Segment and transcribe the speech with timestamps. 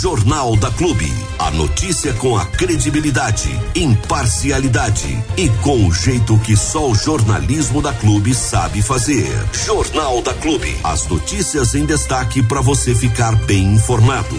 [0.00, 1.12] Jornal da Clube.
[1.40, 7.92] A notícia com a credibilidade, imparcialidade e com o jeito que só o jornalismo da
[7.92, 9.26] Clube sabe fazer.
[9.52, 10.72] Jornal da Clube.
[10.84, 14.36] As notícias em destaque para você ficar bem informado.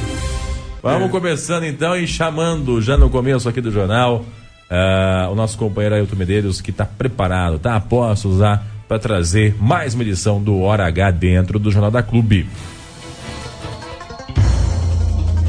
[0.82, 1.12] Vamos é.
[1.12, 4.24] começando então e chamando já no começo aqui do jornal
[4.72, 9.58] uh, o nosso companheiro Ailton Medeiros que está preparado, está a postos já para trazer
[9.60, 12.48] mais uma edição do Hora H dentro do Jornal da Clube.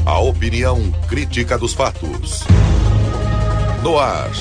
[0.05, 2.43] A opinião crítica dos fatos.
[3.83, 4.31] No ar,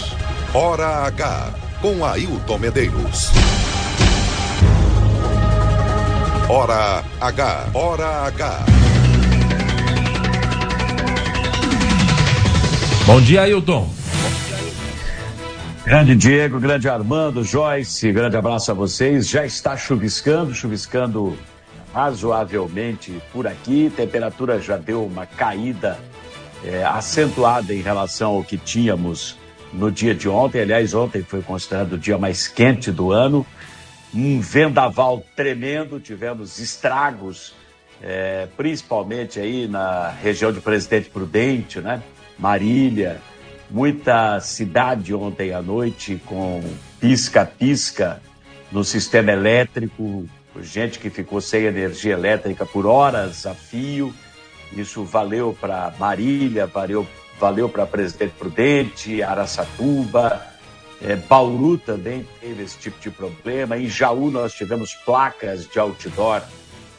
[0.54, 3.30] Hora H, com Ailton Medeiros.
[6.48, 8.64] Hora H, Hora H.
[13.06, 14.00] Bom dia, Ailton.
[15.84, 19.28] Grande Diego, grande Armando, Joyce, grande abraço a vocês.
[19.28, 21.36] Já está chuviscando, chuviscando
[21.92, 23.92] razoavelmente por aqui.
[23.94, 25.98] Temperatura já deu uma caída
[26.64, 29.36] é, acentuada em relação ao que tínhamos
[29.72, 30.60] no dia de ontem.
[30.60, 33.46] Aliás, ontem foi considerado o dia mais quente do ano.
[34.14, 37.54] Um vendaval tremendo, tivemos estragos,
[38.02, 42.02] é, principalmente aí na região de Presidente Prudente, né?
[42.38, 43.20] Marília,
[43.70, 46.62] muita cidade ontem à noite com
[46.98, 48.20] pisca-pisca
[48.72, 50.26] no sistema elétrico,
[50.60, 54.14] gente que ficou sem energia elétrica por horas a fio.
[54.72, 57.06] Isso valeu para Marília, valeu,
[57.38, 60.50] valeu para Presidente Prudente, Araçatuba,
[61.02, 63.78] é, Bauru também teve esse tipo de problema.
[63.78, 66.42] Em Jaú nós tivemos placas de outdoor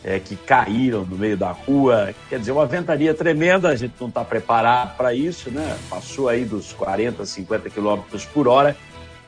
[0.04, 2.14] é, que caíram no meio da rua.
[2.28, 5.78] Quer dizer, uma ventania tremenda, a gente não está preparado para isso, né?
[5.90, 8.76] Passou aí dos 40, 50 quilômetros por hora.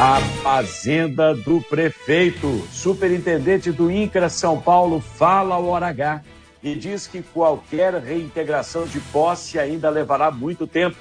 [0.00, 6.22] A fazenda do prefeito, superintendente do INCRA São Paulo, fala ao hora H
[6.62, 10.96] e diz que qualquer reintegração de posse ainda levará muito tempo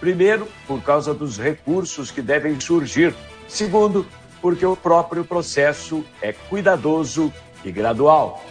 [0.00, 3.14] Primeiro, por causa dos recursos que devem surgir.
[3.46, 4.06] Segundo,
[4.40, 8.42] porque o próprio processo é cuidadoso e gradual.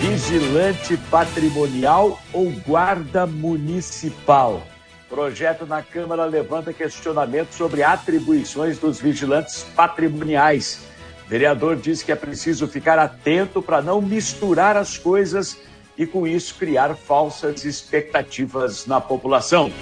[0.00, 4.62] Vigilante patrimonial ou guarda municipal?
[5.08, 10.80] Projeto na Câmara levanta questionamento sobre atribuições dos vigilantes patrimoniais.
[11.26, 15.56] Vereador diz que é preciso ficar atento para não misturar as coisas
[15.96, 19.72] e, com isso, criar falsas expectativas na população.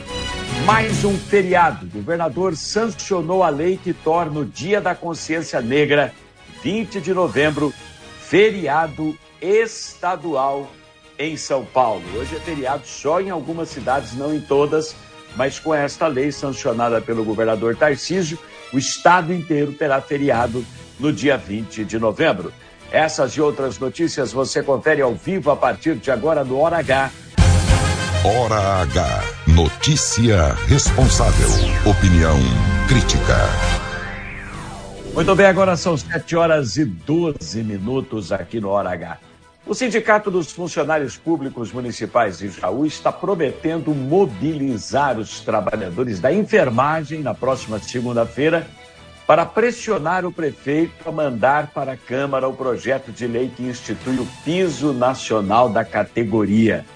[0.65, 1.87] Mais um feriado.
[1.87, 6.13] O governador sancionou a lei que torna o Dia da Consciência Negra,
[6.63, 7.75] 20 de novembro,
[8.21, 10.71] feriado estadual
[11.19, 12.03] em São Paulo.
[12.17, 14.95] Hoje é feriado só em algumas cidades, não em todas,
[15.35, 18.39] mas com esta lei sancionada pelo governador Tarcísio,
[18.73, 20.65] o estado inteiro terá feriado
[20.99, 22.53] no dia 20 de novembro.
[22.93, 27.11] Essas e outras notícias você confere ao vivo a partir de agora no Hora H
[28.25, 29.42] Hora H.
[29.55, 31.47] Notícia responsável.
[31.85, 32.39] Opinião
[32.89, 33.37] crítica.
[35.13, 39.19] Muito bem, agora são 7 horas e 12 minutos aqui no Hora H.
[39.67, 47.21] O Sindicato dos Funcionários Públicos Municipais de Jaú está prometendo mobilizar os trabalhadores da enfermagem
[47.21, 48.67] na próxima segunda-feira
[49.27, 54.17] para pressionar o prefeito a mandar para a Câmara o projeto de lei que institui
[54.17, 56.87] o piso nacional da categoria.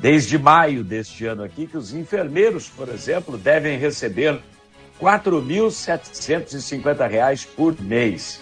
[0.00, 4.40] Desde maio deste ano aqui, que os enfermeiros, por exemplo, devem receber R$
[5.00, 8.40] 4.750 por mês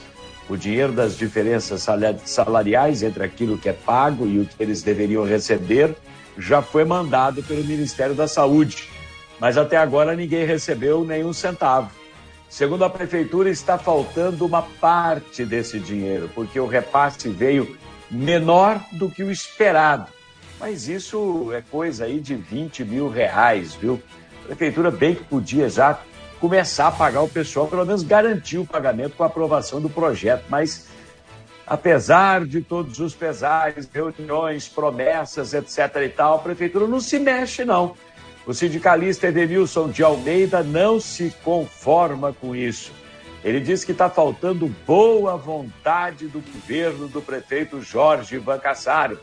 [0.49, 1.87] o dinheiro das diferenças
[2.25, 5.95] salariais entre aquilo que é pago e o que eles deveriam receber
[6.39, 8.89] já foi mandado pelo Ministério da Saúde,
[9.39, 11.91] mas até agora ninguém recebeu nenhum centavo.
[12.49, 17.77] Segundo a prefeitura, está faltando uma parte desse dinheiro, porque o repasse veio
[18.11, 20.07] menor do que o esperado.
[20.61, 24.03] Mas isso é coisa aí de 20 mil reais, viu?
[24.45, 26.01] A prefeitura bem que podia já
[26.41, 30.45] começar a pagar o pessoal, pelo menos garantir o pagamento com a aprovação do projeto.
[30.49, 30.89] Mas,
[31.67, 35.79] apesar de todos os pesares, reuniões, promessas, etc.
[36.05, 37.95] e tal, a prefeitura não se mexe, não.
[38.47, 42.91] O sindicalista Edenilson de Almeida não se conforma com isso.
[43.45, 49.19] Ele diz que está faltando boa vontade do governo do prefeito Jorge Ivan Cassaro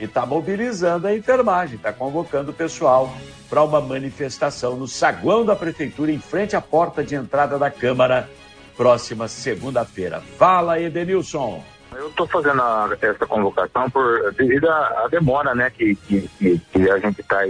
[0.00, 3.12] e está mobilizando a enfermagem, está convocando o pessoal
[3.48, 8.28] para uma manifestação no saguão da prefeitura, em frente à porta de entrada da Câmara,
[8.76, 10.20] próxima segunda-feira.
[10.38, 11.62] Fala, Edenilson.
[11.92, 16.28] Eu estou fazendo a, essa convocação por devido à demora né, que, que,
[16.72, 17.40] que a gente está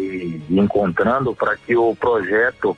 [0.49, 2.77] encontrando para que o projeto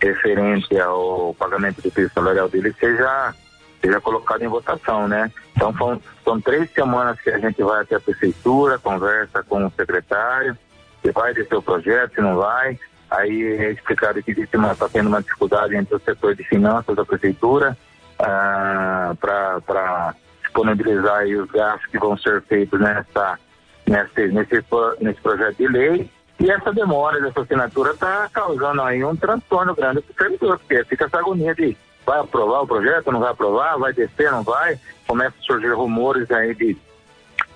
[0.00, 3.34] referente ao pagamento do piso salarial dele seja
[3.80, 5.30] seja colocado em votação, né?
[5.56, 9.72] Então são, são três semanas que a gente vai até a prefeitura, conversa com o
[9.72, 10.56] secretário,
[11.02, 12.78] se vai descer o projeto, se não vai.
[13.10, 17.76] Aí é explicado que está tendo uma dificuldade entre o setor de finanças da prefeitura
[18.18, 23.38] ah, para disponibilizar os gastos que vão ser feitos nessa,
[23.86, 24.64] nesse, nesse,
[25.00, 26.10] nesse projeto de lei.
[26.38, 30.84] E essa demora dessa assinatura está causando aí um transtorno grande para o servidor, porque
[30.84, 31.76] fica essa agonia de
[32.10, 34.76] vai aprovar o projeto, não vai aprovar, vai descer, não vai.
[35.06, 36.76] Começa a surgir rumores aí de,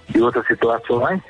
[0.08, 1.20] de outras situações.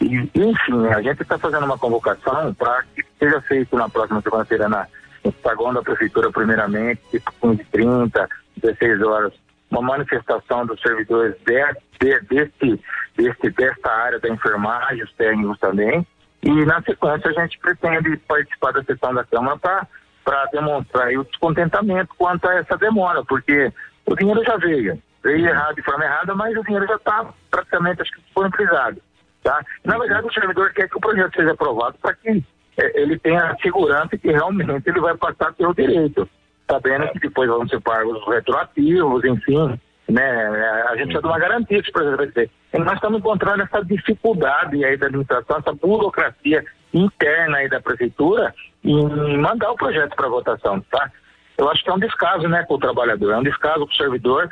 [0.00, 4.68] E, enfim, a gente está fazendo uma convocação para que seja feito na próxima segunda-feira
[4.68, 4.88] na,
[5.24, 9.32] no saguão da prefeitura, primeiramente, tipo 15, 30, 16 horas,
[9.70, 11.62] uma manifestação dos servidores de,
[12.00, 12.80] de, desse,
[13.16, 16.04] desse, desta área da enfermagem, os técnicos também.
[16.42, 19.86] E na sequência a gente pretende participar da sessão da Câmara para
[20.24, 23.72] para demonstrar o descontentamento quanto a essa demora, porque
[24.06, 28.02] o dinheiro já veio, veio errado de forma errada, mas o dinheiro já está praticamente
[28.02, 29.00] acho que disponibilizado.
[29.42, 29.60] Tá?
[29.84, 32.42] Na verdade, o servidor quer que o projeto seja aprovado para que
[32.78, 36.28] é, ele tenha a segurança que realmente ele vai passar a ter o direito,
[36.68, 39.78] sabendo que depois vão ser pagos os retroativos, enfim,
[40.08, 40.46] né?
[40.88, 42.50] A gente precisa de uma garantia que esse projeto vai ser.
[42.72, 48.54] E nós estamos encontrando essa dificuldade aí da administração, essa burocracia interna aí da prefeitura
[48.84, 51.10] em mandar o projeto para votação, tá?
[51.56, 53.96] Eu acho que é um descaso, né, com o trabalhador, é um descaso com o
[53.96, 54.50] servidor,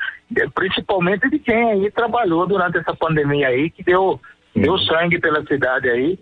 [0.55, 4.21] principalmente de quem aí trabalhou durante essa pandemia aí, que deu,
[4.55, 6.19] deu sangue pela cidade aí,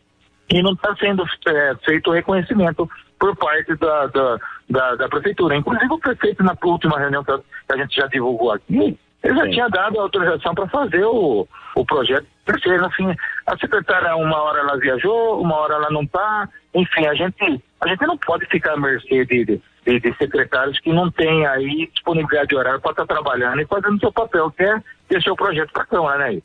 [0.48, 5.54] e não está sendo é, feito o reconhecimento por parte da, da, da, da, prefeitura.
[5.54, 7.32] Inclusive o prefeito, na última reunião que
[7.68, 9.50] a gente já divulgou aqui, ele já Sim.
[9.50, 11.46] tinha dado a autorização para fazer o,
[11.76, 12.84] o projeto terceiro.
[12.86, 13.14] Assim,
[13.46, 16.48] a secretária, uma hora ela viajou, uma hora ela não está.
[16.74, 20.92] Enfim, a gente, a gente não pode ficar à mercê de, de, de secretários que
[20.92, 24.62] não têm aí disponibilidade de horário para estar tá trabalhando e fazendo seu papel, que
[24.62, 26.40] é deixar o projeto para a Câmara, né?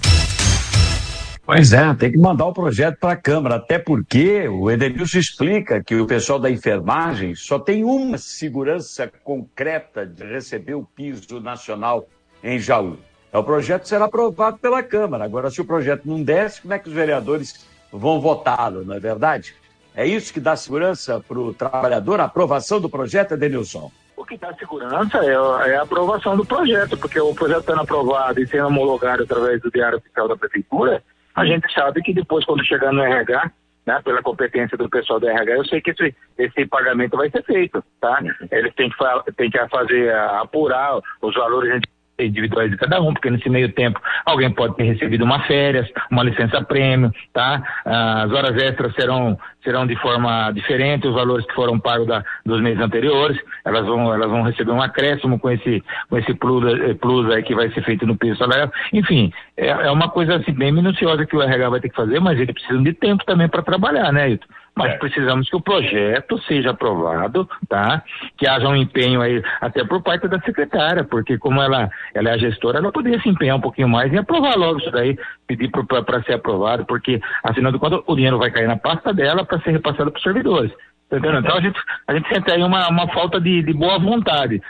[1.46, 5.84] Pois é, tem que mandar o projeto para a Câmara, até porque o Edenilson explica
[5.84, 12.08] que o pessoal da enfermagem só tem uma segurança concreta de receber o piso nacional
[12.44, 12.98] em Jaú.
[13.32, 15.26] É, o projeto será aprovado pela Câmara.
[15.26, 19.00] Agora, se o projeto não desce, como é que os vereadores vão votá-lo, não é
[19.00, 19.54] verdade?
[19.96, 23.90] É isso que dá segurança para o trabalhador, a aprovação do projeto, Edenilson?
[24.18, 28.42] O que dá segurança é, é, a aprovação do projeto, porque o projeto estando aprovado
[28.42, 31.02] e sendo homologado através do Diário Oficial da Prefeitura,
[31.34, 33.52] a gente sabe que depois, quando chegar no RH,
[33.86, 37.44] né, pela competência do pessoal do RH, eu sei que esse, esse pagamento vai ser
[37.44, 38.20] feito, tá?
[38.52, 41.82] Eles têm que, têm que fazer, apurar os valores
[42.20, 46.24] individuais de cada um, porque nesse meio tempo alguém pode ter recebido uma férias, uma
[46.24, 47.62] licença prêmio, tá?
[47.86, 52.62] As horas extras serão serão de forma diferente, os valores que foram pagos da, dos
[52.62, 56.94] meses anteriores, elas vão elas vão receber um acréscimo com esse com esse plus, eh,
[56.94, 58.72] plus aí que vai ser feito no piso salarial.
[58.94, 62.20] Enfim, é, é uma coisa assim bem minuciosa que o RH vai ter que fazer,
[62.20, 64.48] mas ele precisa de tempo também para trabalhar, né, Ito?
[64.76, 64.98] Mas é.
[64.98, 68.04] precisamos que o projeto seja aprovado, tá?
[68.38, 72.34] Que haja um empenho aí, até por parte da secretária, porque como ela, ela é
[72.34, 75.18] a gestora, ela poderia se empenhar um pouquinho mais e aprovar logo isso daí,
[75.48, 79.46] pedir para ser aprovado, porque afinal de contas o dinheiro vai cair na pasta dela
[79.46, 80.72] para ser repassado para os servidores.
[81.10, 81.46] Tá entendendo?
[81.46, 84.62] Então a gente, a gente sente aí uma, uma falta de, de boa vontade.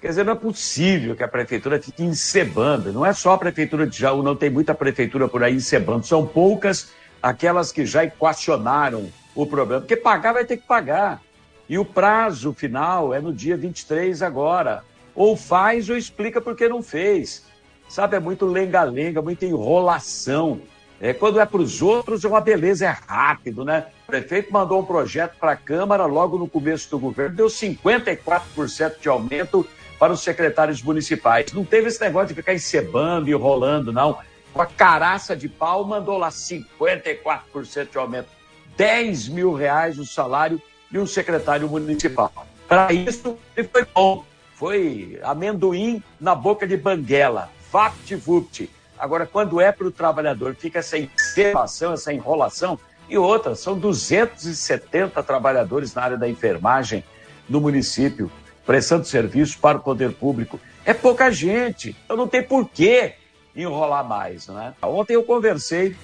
[0.00, 2.92] Quer dizer, não é possível que a prefeitura fique encebando.
[2.92, 6.04] Não é só a prefeitura de Jaú, não tem muita prefeitura por aí encebando.
[6.04, 6.90] São poucas
[7.22, 9.82] aquelas que já equacionaram o problema.
[9.82, 11.22] Porque pagar vai ter que pagar.
[11.68, 14.82] E o prazo final é no dia 23 agora.
[15.14, 17.46] Ou faz ou explica por que não fez.
[17.88, 20.60] Sabe, é muito lenga-lenga, muita enrolação.
[21.02, 23.86] É, quando é para os outros, é uma beleza, é rápido, né?
[24.04, 29.00] O prefeito mandou um projeto para a Câmara logo no começo do governo, deu 54%
[29.00, 29.66] de aumento
[29.98, 31.52] para os secretários municipais.
[31.52, 34.16] Não teve esse negócio de ficar encebando e enrolando, não.
[34.52, 38.28] Com a caraça de pau, mandou lá 54% de aumento.
[38.76, 42.32] 10 mil reais o salário de um secretário municipal.
[42.68, 44.24] Para isso, ele foi bom.
[44.54, 47.50] Foi amendoim na boca de banguela.
[47.72, 48.70] Vapt-vupt
[49.02, 52.78] Agora, quando é para o trabalhador, fica essa encebação, essa enrolação.
[53.08, 57.02] E outra, são 270 trabalhadores na área da enfermagem
[57.48, 58.30] no município,
[58.64, 60.60] prestando serviço para o poder público.
[60.84, 63.14] É pouca gente, então não tem porquê
[63.56, 64.46] enrolar mais.
[64.46, 64.72] Né?
[64.80, 65.96] Ontem eu conversei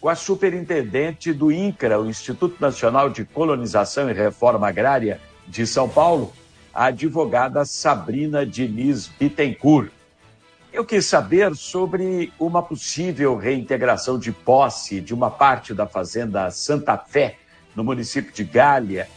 [0.00, 5.88] com a superintendente do INCRA, o Instituto Nacional de Colonização e Reforma Agrária de São
[5.88, 6.32] Paulo,
[6.74, 9.99] a advogada Sabrina Diniz Bittencourt.
[10.72, 16.96] Eu quis saber sobre uma possível reintegração de posse de uma parte da fazenda Santa
[16.96, 17.38] Fé,
[17.74, 19.08] no município de Gália,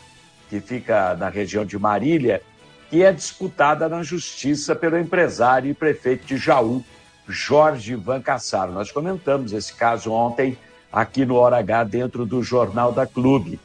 [0.50, 2.42] que fica na região de Marília,
[2.90, 6.84] que é disputada na justiça pelo empresário e prefeito de Jaú,
[7.28, 8.72] Jorge Van Cassaro.
[8.72, 10.58] Nós comentamos esse caso ontem
[10.92, 13.60] aqui no Hora H, dentro do Jornal da Clube.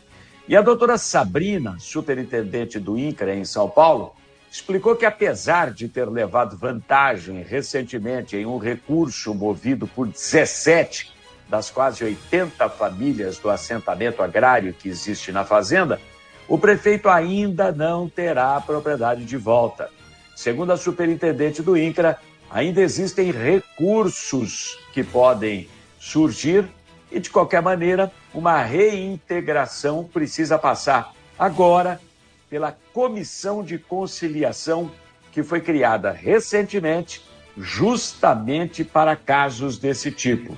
[0.47, 4.15] E a doutora Sabrina, superintendente do INCRA em São Paulo,
[4.51, 11.13] explicou que, apesar de ter levado vantagem recentemente em um recurso movido por 17
[11.49, 16.01] das quase 80 famílias do assentamento agrário que existe na fazenda,
[16.47, 19.91] o prefeito ainda não terá a propriedade de volta.
[20.35, 22.19] Segundo a superintendente do INCRA,
[22.51, 26.67] ainda existem recursos que podem surgir
[27.11, 32.01] e, de qualquer maneira, uma reintegração precisa passar agora
[32.49, 34.91] pela Comissão de Conciliação
[35.33, 37.23] que foi criada recentemente
[37.57, 40.57] justamente para casos desse tipo.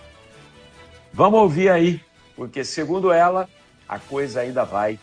[1.12, 2.00] Vamos ouvir aí,
[2.36, 3.48] porque segundo ela,
[3.88, 4.98] a coisa ainda vai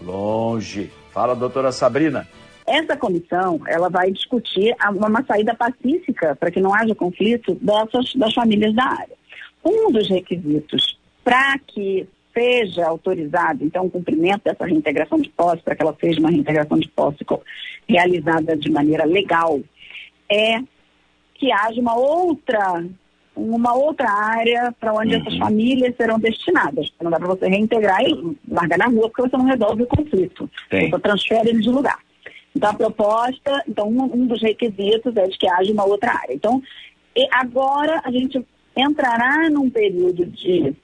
[0.00, 0.92] longe.
[1.12, 2.28] Fala, doutora Sabrina.
[2.66, 8.34] Essa comissão, ela vai discutir uma saída pacífica para que não haja conflito dessas, das
[8.34, 9.16] famílias da área.
[9.64, 12.06] Um dos requisitos para que
[12.38, 16.78] seja autorizado, então, o cumprimento dessa reintegração de posse, para que ela seja uma reintegração
[16.78, 17.18] de posse
[17.88, 19.60] realizada de maneira legal,
[20.30, 20.60] é
[21.34, 22.84] que haja uma outra
[23.34, 25.20] uma outra área para onde uhum.
[25.20, 26.92] essas famílias serão destinadas.
[27.00, 30.50] Não dá para você reintegrar e largar na rua porque você não resolve o conflito.
[30.90, 32.00] Você transfere eles de lugar.
[32.54, 36.34] Então, a proposta, então, um, um, dos requisitos é de que haja uma outra área.
[36.34, 36.60] Então,
[37.30, 38.44] agora a gente
[38.76, 40.74] entrará num período de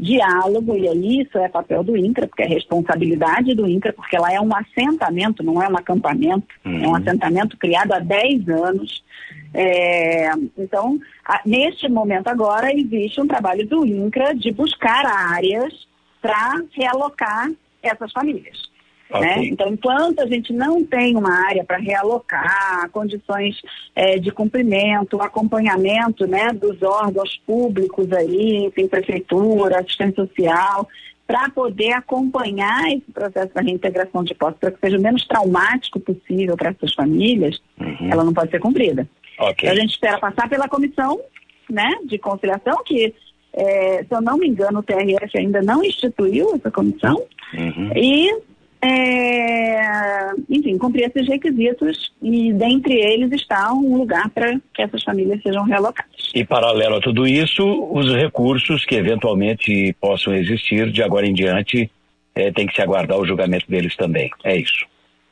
[0.00, 4.32] diálogo, e aí isso é papel do INCRA, porque é responsabilidade do INCRA, porque ela
[4.32, 6.84] é um assentamento, não é um acampamento, uhum.
[6.84, 9.04] é um assentamento criado há 10 anos.
[9.52, 15.86] É, então, a, neste momento agora, existe um trabalho do INCRA de buscar áreas
[16.22, 17.50] para realocar
[17.82, 18.70] essas famílias.
[19.10, 19.20] Okay.
[19.20, 19.44] Né?
[19.46, 23.60] Então, enquanto a gente não tem uma área para realocar, condições
[23.94, 30.88] é, de cumprimento, acompanhamento né, dos órgãos públicos aí, enfim, prefeitura, assistência social,
[31.26, 36.00] para poder acompanhar esse processo da reintegração de posse, para que seja o menos traumático
[36.00, 38.10] possível para essas famílias, uhum.
[38.10, 39.08] ela não pode ser cumprida.
[39.38, 39.68] Okay.
[39.68, 41.20] Então, a gente espera passar pela comissão
[41.68, 43.14] né, de conciliação, que,
[43.52, 47.22] é, se eu não me engano, o TRF ainda não instituiu essa comissão,
[47.54, 47.92] uhum.
[47.94, 48.49] e
[48.82, 55.42] é, enfim, cumprir esses requisitos e dentre eles está um lugar para que essas famílias
[55.42, 56.30] sejam realocadas.
[56.34, 61.90] E paralelo a tudo isso, os recursos que eventualmente possam existir de agora em diante
[62.34, 64.30] é, tem que se aguardar o julgamento deles também.
[64.44, 64.86] É isso.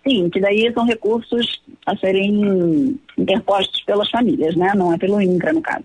[0.07, 4.73] Sim, que daí são recursos a serem interpostos pelas famílias, né?
[4.75, 5.85] Não é pelo INCRA, no caso.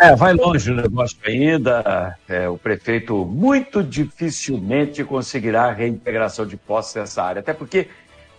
[0.00, 2.16] É, vai longe o negócio ainda.
[2.28, 7.40] É, o prefeito muito dificilmente conseguirá reintegração de postos nessa área.
[7.40, 7.88] Até porque,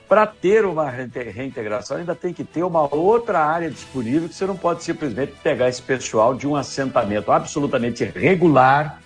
[0.08, 4.56] para ter uma reintegração, ainda tem que ter uma outra área disponível que você não
[4.56, 9.02] pode simplesmente pegar esse pessoal de um assentamento absolutamente regular,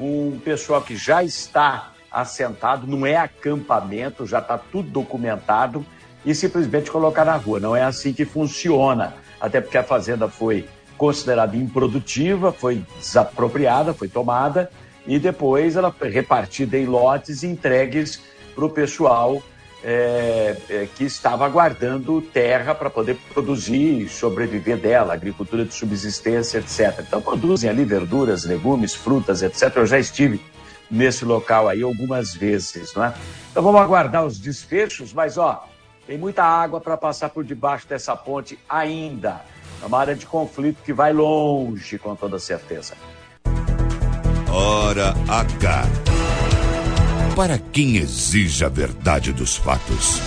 [0.00, 5.84] um pessoal que já está assentado, não é acampamento, já está tudo documentado,
[6.24, 7.60] e simplesmente colocar na rua.
[7.60, 9.14] Não é assim que funciona.
[9.40, 10.66] Até porque a fazenda foi
[10.98, 14.70] considerada improdutiva, foi desapropriada, foi tomada
[15.06, 18.20] e depois ela foi repartida em lotes e entregues
[18.54, 19.42] para o pessoal
[19.82, 26.58] é, é, que estava aguardando terra para poder produzir e sobreviver dela, agricultura de subsistência,
[26.58, 27.04] etc.
[27.06, 29.76] Então produzem ali verduras, legumes, frutas, etc.
[29.76, 30.40] Eu já estive
[30.90, 33.14] nesse local aí algumas vezes, não é?
[33.50, 35.64] Então vamos aguardar os desfechos, mas ó,
[36.06, 39.42] tem muita água para passar por debaixo dessa ponte ainda.
[39.82, 42.94] É uma área de conflito que vai longe, com toda certeza.
[44.50, 45.82] Hora H.
[47.36, 50.20] Para quem exige a verdade dos fatos.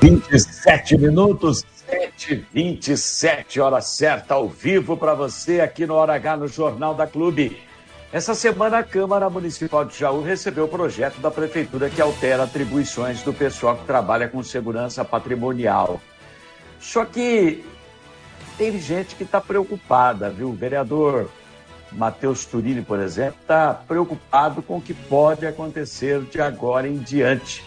[0.00, 6.48] 27 minutos, 7 27 hora certa, ao vivo para você aqui no Hora H no
[6.48, 7.58] Jornal da Clube.
[8.10, 13.22] Essa semana, a Câmara Municipal de Jaú recebeu o projeto da Prefeitura que altera atribuições
[13.22, 16.00] do pessoal que trabalha com segurança patrimonial.
[16.80, 17.62] Só que
[18.56, 20.48] tem gente que está preocupada, viu?
[20.48, 21.30] O vereador
[21.92, 27.62] Matheus Turini, por exemplo, está preocupado com o que pode acontecer de agora em diante.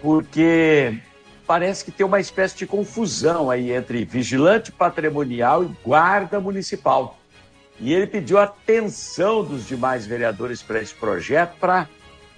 [0.00, 1.00] Porque
[1.48, 7.18] parece que tem uma espécie de confusão aí entre vigilante patrimonial e guarda municipal.
[7.80, 11.88] E ele pediu atenção dos demais vereadores para esse projeto para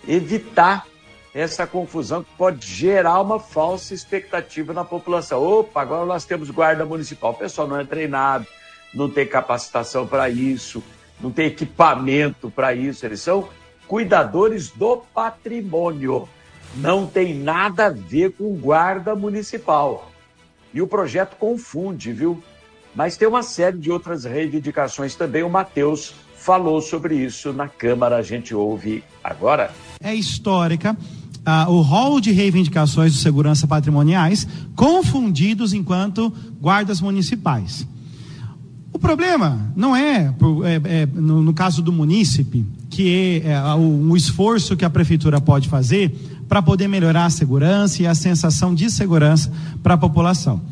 [0.06, 0.86] evitar
[1.34, 5.42] essa confusão que pode gerar uma falsa expectativa na população.
[5.42, 7.32] Opa, agora nós temos guarda municipal.
[7.32, 8.46] O pessoal não é treinado,
[8.94, 10.82] não tem capacitação para isso,
[11.20, 13.04] não tem equipamento para isso.
[13.04, 13.50] Eles são
[13.86, 16.26] cuidadores do patrimônio.
[16.74, 20.10] Não tem nada a ver com guarda municipal.
[20.72, 22.42] E o projeto confunde, viu?
[22.96, 25.42] Mas tem uma série de outras reivindicações também.
[25.42, 28.16] O Matheus falou sobre isso na Câmara.
[28.16, 29.70] A gente ouve agora.
[30.02, 30.96] É histórica.
[31.46, 37.86] Uh, o rol de reivindicações de segurança patrimoniais confundidos enquanto guardas municipais.
[38.92, 44.10] O problema não é, é, é no, no, caso do munícipe, que é, é o,
[44.10, 46.10] o esforço que a prefeitura pode fazer
[46.48, 50.62] para poder melhorar a segurança e a sensação de segurança para a população.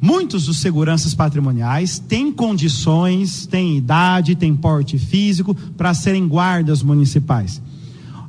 [0.00, 7.62] Muitos dos seguranças patrimoniais têm condições, têm idade, têm porte físico para serem guardas municipais.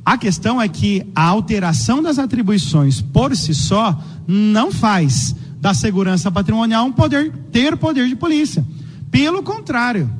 [0.04, 6.30] A questão é que a alteração das atribuições por si só não faz da segurança
[6.30, 8.64] patrimonial um poder ter poder de polícia.
[9.10, 10.10] Pelo contrário,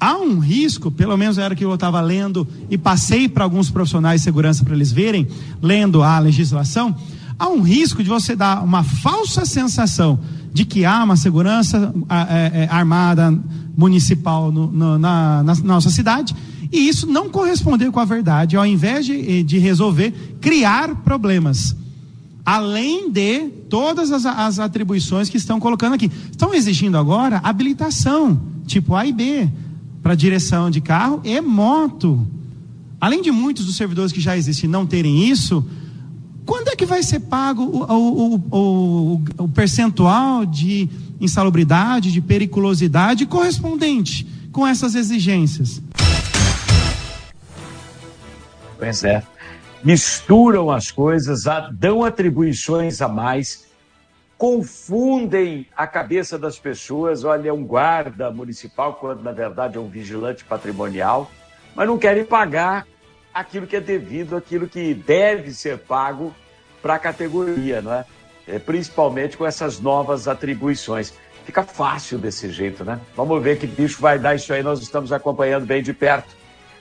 [0.00, 4.22] há um risco, pelo menos era que eu estava lendo e passei para alguns profissionais
[4.22, 5.28] de segurança para eles verem,
[5.60, 6.96] lendo a legislação,
[7.38, 10.18] há um risco de você dar uma falsa sensação
[10.56, 13.30] de que há uma segurança é, é, armada
[13.76, 16.34] municipal no, no, na, na, nossa cidade
[16.72, 21.76] e isso não corresponder com a verdade, ao invés de, de resolver, criar problemas.
[22.42, 26.10] Além de todas as, as atribuições que estão colocando aqui.
[26.30, 29.50] Estão exigindo agora habilitação, tipo A e B,
[30.02, 32.26] para direção de carro e moto.
[32.98, 35.62] Além de muitos dos servidores que já existem não terem isso,
[36.46, 40.88] quando é que vai ser pago o, o, o, o percentual de
[41.20, 45.82] insalubridade, de periculosidade correspondente com essas exigências?
[48.78, 49.22] Pois é.
[49.82, 53.66] Misturam as coisas, dão atribuições a mais,
[54.38, 57.24] confundem a cabeça das pessoas.
[57.24, 61.30] Olha, é um guarda municipal, quando na verdade é um vigilante patrimonial,
[61.74, 62.86] mas não querem pagar
[63.36, 66.34] aquilo que é devido, aquilo que deve ser pago
[66.80, 68.06] para a categoria, não é?
[68.48, 68.58] é?
[68.58, 71.12] Principalmente com essas novas atribuições.
[71.44, 72.98] Fica fácil desse jeito, né?
[73.14, 76.34] Vamos ver que bicho vai dar isso aí, nós estamos acompanhando bem de perto.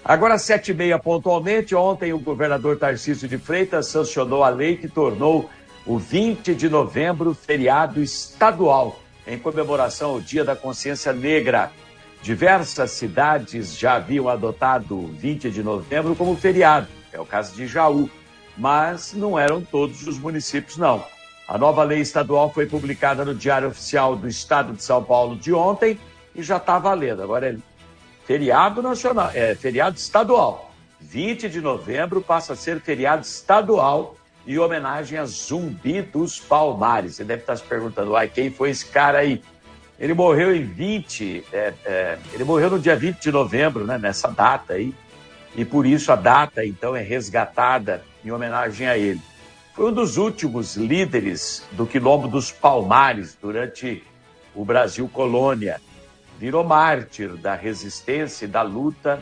[0.03, 4.87] Agora, sete e meia pontualmente, ontem o governador Tarcísio de Freitas sancionou a lei que
[4.87, 5.49] tornou
[5.85, 11.71] o 20 de novembro feriado estadual, em comemoração ao Dia da Consciência Negra.
[12.21, 16.87] Diversas cidades já haviam adotado 20 de novembro como feriado.
[17.13, 18.09] É o caso de Jaú,
[18.57, 21.03] mas não eram todos os municípios, não.
[21.47, 25.53] A nova lei estadual foi publicada no Diário Oficial do Estado de São Paulo de
[25.53, 25.99] ontem
[26.35, 27.21] e já está valendo.
[27.21, 27.57] Agora é
[28.25, 30.71] feriado nacional, é feriado estadual.
[30.99, 34.15] 20 de novembro passa a ser feriado estadual
[34.47, 37.15] em homenagem a Zumbi dos Palmares.
[37.15, 39.41] Você deve estar se perguntando, ai, quem foi esse cara aí?
[39.99, 44.27] Ele morreu em 20, é, é, ele morreu no dia 20 de novembro, né, nessa
[44.27, 44.93] data aí,
[45.55, 49.21] e por isso a data, então, é resgatada em homenagem a ele.
[49.73, 54.03] Foi um dos últimos líderes do Quilombo dos Palmares durante
[54.53, 55.81] o Brasil colônia.
[56.37, 59.21] Virou mártir da resistência e da luta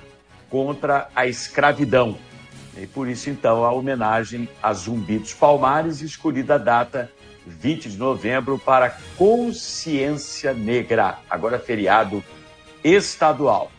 [0.50, 2.18] contra a escravidão.
[2.76, 7.12] E por isso, então, a homenagem a Zumbi dos Palmares, escolhida a data
[7.46, 12.24] 20 de novembro para Consciência Negra, agora feriado
[12.84, 13.72] estadual.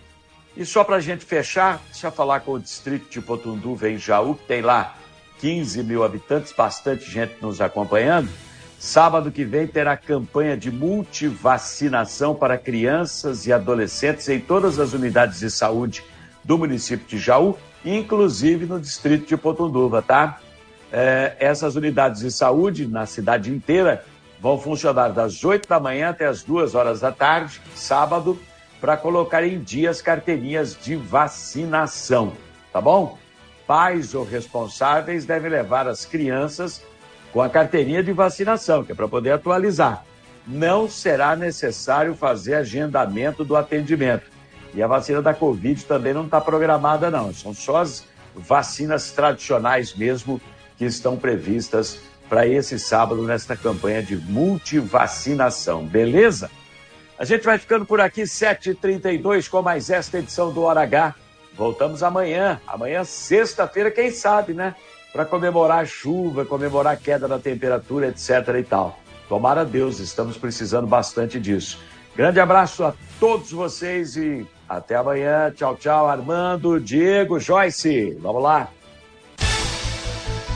[0.57, 3.99] E só para a gente fechar, deixa eu falar com o distrito de Potunduva, em
[3.99, 4.95] Jaú, que tem lá
[5.41, 8.31] 15 mil habitantes, bastante gente nos acompanhando.
[8.79, 15.41] Sábado que vem terá campanha de multivacinação para crianças e adolescentes em todas as unidades
[15.41, 16.05] de saúde
[16.45, 20.39] do município de Jaú, inclusive no distrito de Potunduva, tá?
[20.97, 24.05] É, essas unidades de saúde na cidade inteira
[24.41, 28.39] vão funcionar das 8 da manhã até as 2 horas da tarde, sábado,
[28.81, 32.33] para colocar em dia as carteirinhas de vacinação,
[32.73, 33.19] tá bom?
[33.67, 36.81] Pais ou responsáveis devem levar as crianças
[37.33, 40.05] com a carteirinha de vacinação, que é para poder atualizar.
[40.47, 44.31] Não será necessário fazer agendamento do atendimento.
[44.73, 47.35] E a vacina da Covid também não está programada, não.
[47.35, 50.41] São só as vacinas tradicionais mesmo
[50.77, 56.51] que estão previstas para esse sábado nesta campanha de multivacinação, beleza?
[57.19, 61.15] A gente vai ficando por aqui, 7h32, com mais esta edição do Hora H.
[61.57, 64.75] Voltamos amanhã, amanhã, sexta-feira, quem sabe, né?
[65.13, 68.31] Para comemorar a chuva, comemorar a queda da temperatura, etc.
[68.59, 68.99] e tal.
[69.29, 71.79] Tomara Deus, estamos precisando bastante disso.
[72.17, 75.53] Grande abraço a todos vocês e até amanhã.
[75.55, 78.17] Tchau, tchau, Armando, Diego, Joyce.
[78.21, 78.69] Vamos lá.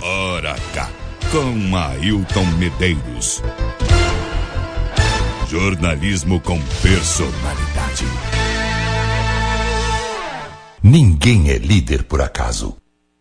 [0.08, 0.90] Hora H,
[1.30, 3.42] com Ailton Medeiros.
[5.50, 8.06] Jornalismo com personalidade.
[10.82, 12.74] Ninguém é líder por acaso.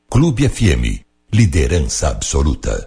[0.09, 2.85] Clube FM, liderança absoluta.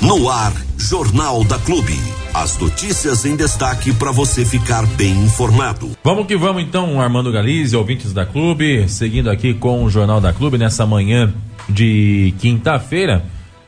[0.00, 1.98] No ar, Jornal da Clube.
[2.32, 5.90] As notícias em destaque para você ficar bem informado.
[6.04, 10.32] Vamos que vamos então, Armando Galize, ouvintes da Clube, seguindo aqui com o Jornal da
[10.32, 11.34] Clube nessa manhã
[11.68, 13.24] de quinta-feira.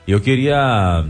[0.07, 1.05] Eu queria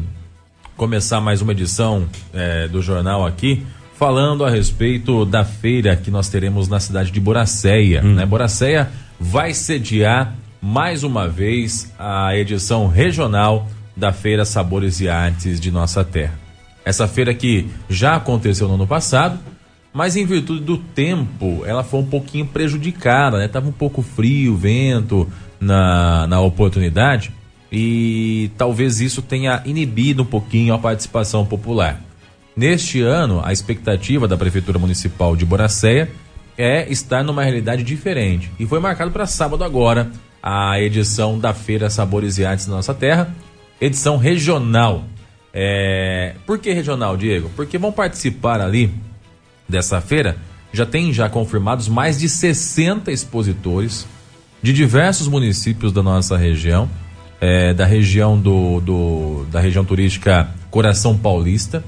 [0.76, 6.28] começar mais uma edição é, do jornal aqui falando a respeito da feira que nós
[6.28, 8.02] teremos na cidade de Boracéia.
[8.04, 8.14] Hum.
[8.14, 8.26] Né?
[8.26, 15.70] Boracéia vai sediar mais uma vez a edição regional da Feira Sabores e Artes de
[15.70, 16.38] nossa terra.
[16.84, 19.38] Essa feira que já aconteceu no ano passado,
[19.92, 23.46] mas em virtude do tempo, ela foi um pouquinho prejudicada, né?
[23.46, 25.30] Tava um pouco frio, vento
[25.64, 27.32] na, na oportunidade
[27.72, 32.00] e talvez isso tenha inibido um pouquinho a participação popular.
[32.56, 36.08] Neste ano, a expectativa da Prefeitura Municipal de Boracéia
[36.56, 38.48] é estar numa realidade diferente.
[38.60, 40.08] E foi marcado para sábado agora
[40.40, 43.34] a edição da Feira Sabores e Artes da Nossa Terra,
[43.80, 45.04] edição regional.
[45.52, 46.34] É...
[46.46, 47.50] Por que regional, Diego?
[47.56, 48.94] Porque vão participar ali
[49.68, 50.36] dessa feira,
[50.72, 54.06] já tem já confirmados mais de 60 expositores
[54.64, 56.88] de diversos municípios da nossa região,
[57.38, 61.84] é, da região do, do, da região turística Coração Paulista,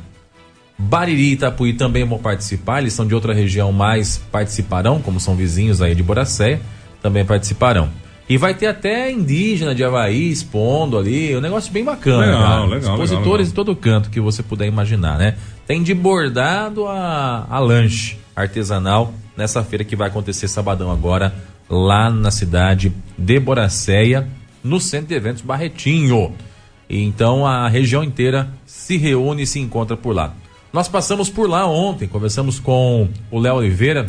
[0.76, 5.34] Bariri e Itapuí também vão participar, eles são de outra região, mas participarão, como são
[5.34, 6.60] vizinhos aí de Boracéia,
[7.00, 7.88] também participarão.
[8.28, 12.26] E vai ter até indígena de Havaí expondo ali, um negócio bem bacana.
[12.26, 12.64] Legal, cara.
[12.64, 12.78] legal.
[12.78, 13.46] Expositores legal, legal.
[13.46, 15.36] de todo canto que você puder imaginar, né?
[15.66, 21.32] Tem de bordado a, a lanche artesanal nessa feira que vai acontecer sabadão agora,
[21.68, 24.28] lá na cidade de Boracéia,
[24.62, 26.34] no Centro de Eventos Barretinho.
[26.88, 30.34] Então a região inteira se reúne e se encontra por lá.
[30.72, 34.08] Nós passamos por lá ontem, conversamos com o Léo Oliveira,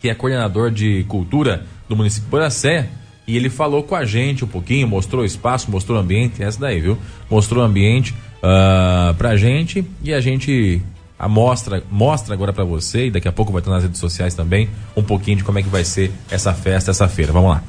[0.00, 2.88] que é coordenador de cultura do município de
[3.26, 6.60] e ele falou com a gente um pouquinho, mostrou o espaço, mostrou o ambiente, essa
[6.60, 6.98] daí, viu?
[7.30, 10.82] Mostrou o ambiente uh, pra gente e a gente
[11.24, 14.34] a mostra, mostra agora para você e daqui a pouco vai estar nas redes sociais
[14.34, 17.32] também um pouquinho de como é que vai ser essa festa, essa feira.
[17.32, 17.64] Vamos lá.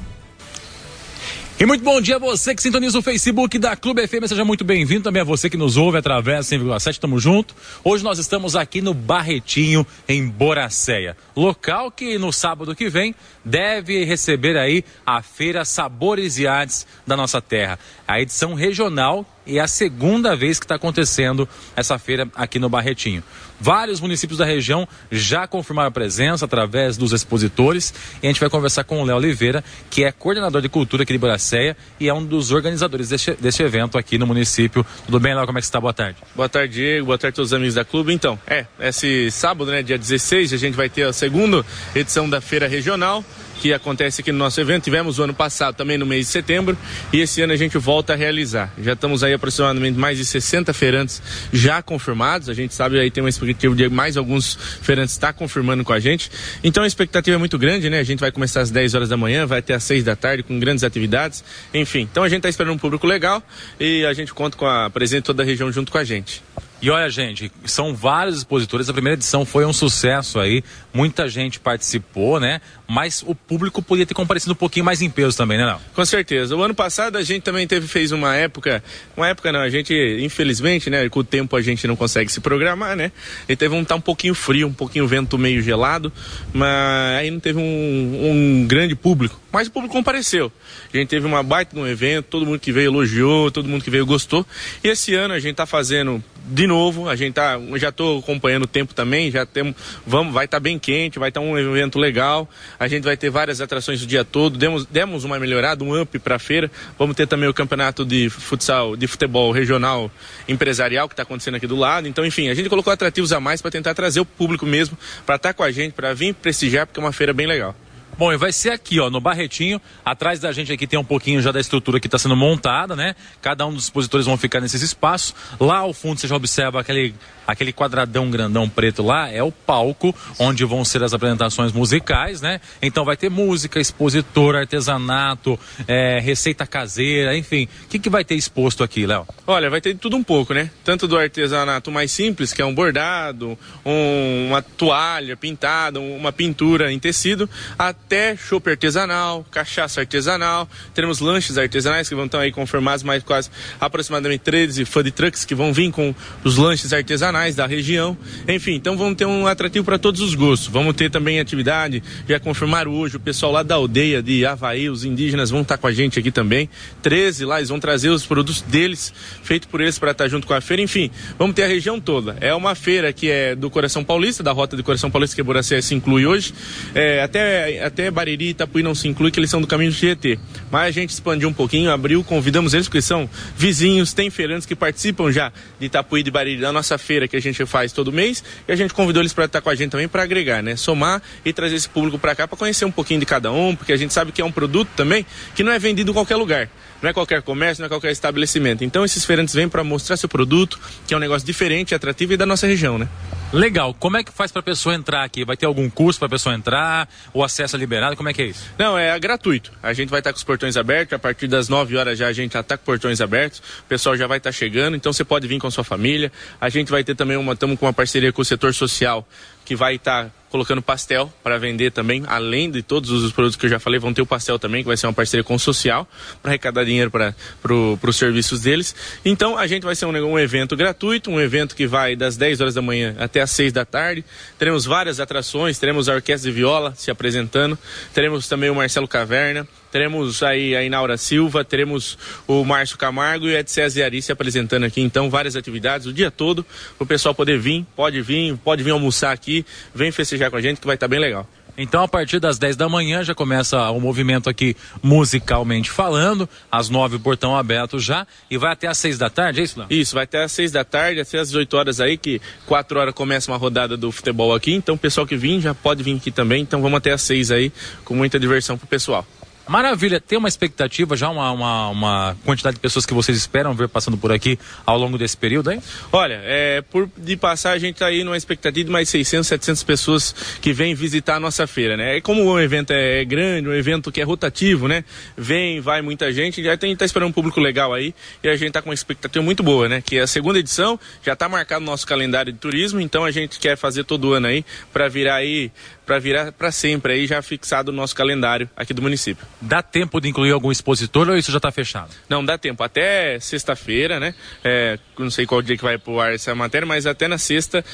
[1.58, 4.62] E muito bom dia a você que sintoniza o Facebook da Clube FM, seja muito
[4.62, 7.54] bem-vindo também a você que nos ouve através do 100,7, tamo junto.
[7.82, 14.04] Hoje nós estamos aqui no Barretinho, em Boracéia, local que no sábado que vem deve
[14.04, 19.62] receber aí a Feira Sabores e Artes da nossa terra, a edição regional e é
[19.62, 23.22] a segunda vez que está acontecendo essa feira aqui no Barretinho.
[23.58, 28.50] Vários municípios da região já confirmaram a presença através dos expositores e a gente vai
[28.50, 32.12] conversar com o Léo Oliveira, que é coordenador de cultura aqui de Boracéia e é
[32.12, 34.84] um dos organizadores deste, deste evento aqui no município.
[35.06, 35.46] Tudo bem, Léo?
[35.46, 35.80] Como é que está?
[35.80, 36.18] Boa tarde.
[36.34, 37.06] Boa tarde, Diego.
[37.06, 38.12] Boa tarde a todos os amigos da clube.
[38.12, 42.40] Então, é, esse sábado, né, dia 16, a gente vai ter a segunda edição da
[42.40, 43.24] feira regional
[43.60, 44.84] que acontece aqui no nosso evento.
[44.84, 46.76] Tivemos o ano passado também no mês de setembro
[47.12, 48.72] e esse ano a gente volta a realizar.
[48.78, 52.48] Já estamos aí aproximadamente mais de 60 feirantes já confirmados.
[52.48, 56.00] A gente sabe aí tem uma expectativa de mais alguns feirantes estar confirmando com a
[56.00, 56.30] gente.
[56.62, 57.98] Então a expectativa é muito grande, né?
[57.98, 60.42] A gente vai começar às 10 horas da manhã, vai até às 6 da tarde
[60.42, 61.42] com grandes atividades.
[61.72, 63.42] Enfim, então a gente está esperando um público legal
[63.80, 66.45] e a gente conta com a presença de toda a região junto com a gente.
[66.80, 68.88] E olha, gente, são vários expositores.
[68.88, 70.62] A primeira edição foi um sucesso aí.
[70.92, 72.60] Muita gente participou, né?
[72.86, 75.80] Mas o público podia ter comparecido um pouquinho mais em peso também, né, não?
[75.94, 76.54] Com certeza.
[76.54, 78.84] O ano passado a gente também teve, fez uma época.
[79.16, 81.08] Uma época não, a gente, infelizmente, né?
[81.08, 83.10] Com o tempo a gente não consegue se programar, né?
[83.48, 86.12] E teve um tá um pouquinho frio, um pouquinho vento meio gelado.
[86.52, 89.40] Mas aí não teve um, um grande público.
[89.50, 90.52] Mas o público compareceu.
[90.92, 93.90] A gente teve uma baita no evento, todo mundo que veio elogiou, todo mundo que
[93.90, 94.46] veio gostou.
[94.84, 98.62] E esse ano a gente tá fazendo de novo, a gente tá, já estou acompanhando
[98.62, 99.74] o tempo também, já temos,
[100.06, 103.16] vamos, vai estar tá bem quente, vai estar tá um evento legal, a gente vai
[103.16, 106.70] ter várias atrações o dia todo, demos, demos uma melhorada, um up para a feira,
[106.98, 110.10] vamos ter também o campeonato de futsal, de futebol regional
[110.48, 113.60] empresarial que está acontecendo aqui do lado, então enfim, a gente colocou atrativos a mais
[113.60, 116.86] para tentar trazer o público mesmo para estar tá com a gente, para vir prestigiar,
[116.86, 117.74] porque é uma feira bem legal.
[118.18, 119.78] Bom, e vai ser aqui, ó, no Barretinho.
[120.02, 123.14] Atrás da gente aqui tem um pouquinho já da estrutura que está sendo montada, né?
[123.42, 125.34] Cada um dos expositores vão ficar nesses espaços.
[125.60, 127.14] Lá ao fundo você já observa aquele,
[127.46, 132.58] aquele quadradão grandão preto lá, é o palco onde vão ser as apresentações musicais, né?
[132.80, 137.68] Então vai ter música, expositor, artesanato, é, receita caseira, enfim.
[137.84, 139.26] O que, que vai ter exposto aqui, Léo?
[139.46, 140.70] Olha, vai ter tudo um pouco, né?
[140.82, 146.90] Tanto do artesanato mais simples, que é um bordado, um, uma toalha pintada, uma pintura
[146.90, 147.48] em tecido,
[147.78, 153.20] até até chopp artesanal, cachaça artesanal, teremos lanches artesanais que vão estar aí confirmados, mais
[153.20, 156.14] quase aproximadamente 13 food trucks que vão vir com
[156.44, 158.16] os lanches artesanais da região.
[158.46, 160.68] Enfim, então vamos ter um atrativo para todos os gostos.
[160.68, 165.04] Vamos ter também atividade, já confirmaram hoje, o pessoal lá da aldeia de Havaí, os
[165.04, 166.70] indígenas vão estar com a gente aqui também.
[167.02, 170.54] 13 lá, eles vão trazer os produtos deles, feitos por eles para estar junto com
[170.54, 170.80] a feira.
[170.80, 172.36] Enfim, vamos ter a região toda.
[172.40, 175.44] É uma feira que é do Coração Paulista, da Rota do Coração Paulista, que a
[175.44, 176.54] Buracé se inclui hoje.
[176.94, 180.38] É, até Bariri e Itapuí não se inclui, que eles são do caminho do Tietê.
[180.70, 184.74] Mas a gente expandiu um pouquinho, abriu, convidamos eles, porque são vizinhos, tem feirantes que
[184.74, 188.12] participam já de Itapuí e de Bariri, da nossa feira que a gente faz todo
[188.12, 190.76] mês, e a gente convidou eles para estar com a gente também para agregar, né?
[190.76, 193.92] Somar e trazer esse público para cá para conhecer um pouquinho de cada um, porque
[193.92, 196.68] a gente sabe que é um produto também que não é vendido em qualquer lugar
[197.02, 198.84] não é qualquer comércio, não é qualquer estabelecimento.
[198.84, 202.36] Então esses feirantes vêm para mostrar seu produto, que é um negócio diferente, atrativo e
[202.36, 203.08] da nossa região, né?
[203.52, 203.94] Legal.
[203.94, 205.44] Como é que faz para a pessoa entrar aqui?
[205.44, 207.08] Vai ter algum curso para a pessoa entrar?
[207.32, 208.16] O acesso é liberado?
[208.16, 208.68] Como é que é isso?
[208.76, 209.72] Não, é gratuito.
[209.80, 211.12] A gente vai estar com os portões abertos.
[211.12, 213.60] A partir das 9 horas já a gente já está com portões abertos.
[213.80, 214.96] O pessoal já vai estar chegando.
[214.96, 216.32] Então você pode vir com a sua família.
[216.60, 219.26] A gente vai ter também uma, estamos com uma parceria com o setor social
[219.66, 223.70] que vai estar colocando pastel para vender também, além de todos os produtos que eu
[223.70, 226.08] já falei, vão ter o pastel também, que vai ser uma parceria com o social,
[226.40, 228.94] para arrecadar dinheiro para pro, os serviços deles.
[229.24, 232.60] Então a gente vai ser um, um, evento gratuito, um evento que vai das 10
[232.60, 234.24] horas da manhã até as 6 da tarde.
[234.58, 237.76] Teremos várias atrações, teremos a orquestra de viola se apresentando,
[238.14, 243.54] teremos também o Marcelo Caverna, teremos aí a Inaura Silva, teremos o Márcio Camargo e
[243.54, 246.66] o Edcés Ari se apresentando aqui, então várias atividades o dia todo,
[246.98, 250.82] o pessoal poder vir, pode vir, pode vir almoçar aqui, vem festejar com a gente
[250.82, 251.48] que vai estar tá bem legal.
[251.78, 256.90] Então, a partir das 10 da manhã já começa o movimento aqui musicalmente falando, às
[256.90, 259.86] 9 o portão aberto já, e vai até às 6 da tarde, é isso, não?
[259.88, 263.14] Isso, vai até às 6 da tarde, até às 18 horas aí, que 4 horas
[263.14, 264.74] começa uma rodada do futebol aqui.
[264.74, 266.60] Então, o pessoal que vir já pode vir aqui também.
[266.60, 267.72] Então, vamos até às 6 aí,
[268.04, 269.26] com muita diversão pro pessoal.
[269.68, 273.88] Maravilha, tem uma expectativa já, uma, uma, uma, quantidade de pessoas que vocês esperam ver
[273.88, 275.82] passando por aqui ao longo desse período, hein?
[276.12, 279.82] Olha, é, por de passar a gente está aí numa expectativa de mais 600, 700
[279.82, 282.16] pessoas que vêm visitar a nossa feira, né?
[282.16, 285.04] E como o evento é grande, um evento que é rotativo, né?
[285.36, 288.68] Vem, vai muita gente, já tem, tá esperando um público legal aí e a gente
[288.68, 290.00] está com uma expectativa muito boa, né?
[290.00, 293.32] Que é a segunda edição, já está marcado no nosso calendário de turismo, então a
[293.32, 295.72] gente quer fazer todo ano aí para virar aí
[296.06, 299.44] para virar para sempre aí já fixado no nosso calendário aqui do município.
[299.60, 302.10] Dá tempo de incluir algum expositor ou isso já está fechado?
[302.28, 302.82] Não, dá tempo.
[302.82, 304.34] Até sexta-feira, né?
[304.62, 307.84] É, não sei qual dia que vai pro ar essa matéria, mas até na sexta,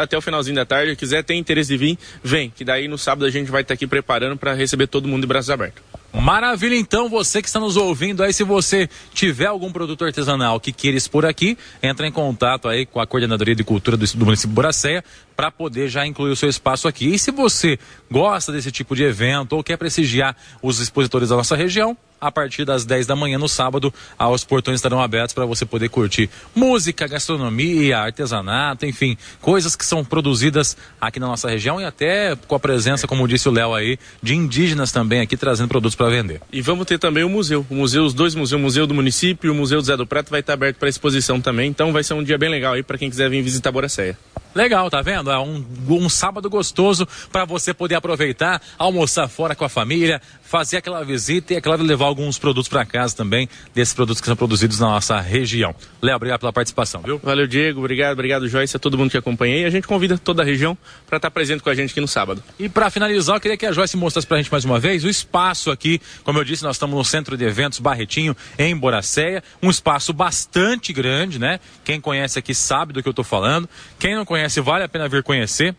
[0.00, 2.50] até o finalzinho da tarde, quiser ter interesse de vir, vem.
[2.50, 5.22] Que daí no sábado a gente vai estar tá aqui preparando para receber todo mundo
[5.22, 6.01] de braços abertos.
[6.12, 10.70] Maravilha, então, você que está nos ouvindo aí, se você tiver algum produto artesanal que
[10.70, 14.50] queira expor aqui, entra em contato aí com a Coordenadoria de Cultura do, do município
[14.50, 15.02] de Boracéia
[15.34, 17.06] para poder já incluir o seu espaço aqui.
[17.14, 17.78] E se você
[18.10, 22.64] gosta desse tipo de evento ou quer prestigiar os expositores da nossa região, a partir
[22.64, 27.08] das 10 da manhã no sábado, os portões estarão abertos para você poder curtir música,
[27.08, 32.60] gastronomia, artesanato, enfim, coisas que são produzidas aqui na nossa região e até com a
[32.60, 36.40] presença, como disse o Léo aí, de indígenas também aqui trazendo produtos para vender.
[36.52, 39.48] E vamos ter também o museu, o museu, os dois museus, o museu do município
[39.48, 42.04] e o museu do Zé do Prato vai estar aberto para exposição também, então vai
[42.04, 44.16] ser um dia bem legal aí para quem quiser vir visitar Boracéia.
[44.54, 45.30] Legal, tá vendo?
[45.30, 50.76] É um, um sábado gostoso para você poder aproveitar, almoçar fora com a família, fazer
[50.76, 54.36] aquela visita e, é claro, levar alguns produtos para casa também, desses produtos que são
[54.36, 55.74] produzidos na nossa região.
[56.00, 57.18] Léo, obrigado pela participação, viu?
[57.22, 57.80] Valeu, Diego.
[57.80, 59.62] Obrigado, obrigado, Joyce, a todo mundo que acompanhei.
[59.62, 62.00] E a gente convida toda a região para estar tá presente com a gente aqui
[62.00, 62.42] no sábado.
[62.58, 65.04] E para finalizar, eu queria que a Joyce mostrasse para a gente mais uma vez
[65.04, 66.00] o espaço aqui.
[66.24, 69.42] Como eu disse, nós estamos no Centro de Eventos Barretinho, em Boracéia.
[69.62, 71.58] Um espaço bastante grande, né?
[71.84, 73.68] Quem conhece aqui sabe do que eu estou falando.
[73.98, 75.74] Quem não conhece, vale a pena vir conhecer.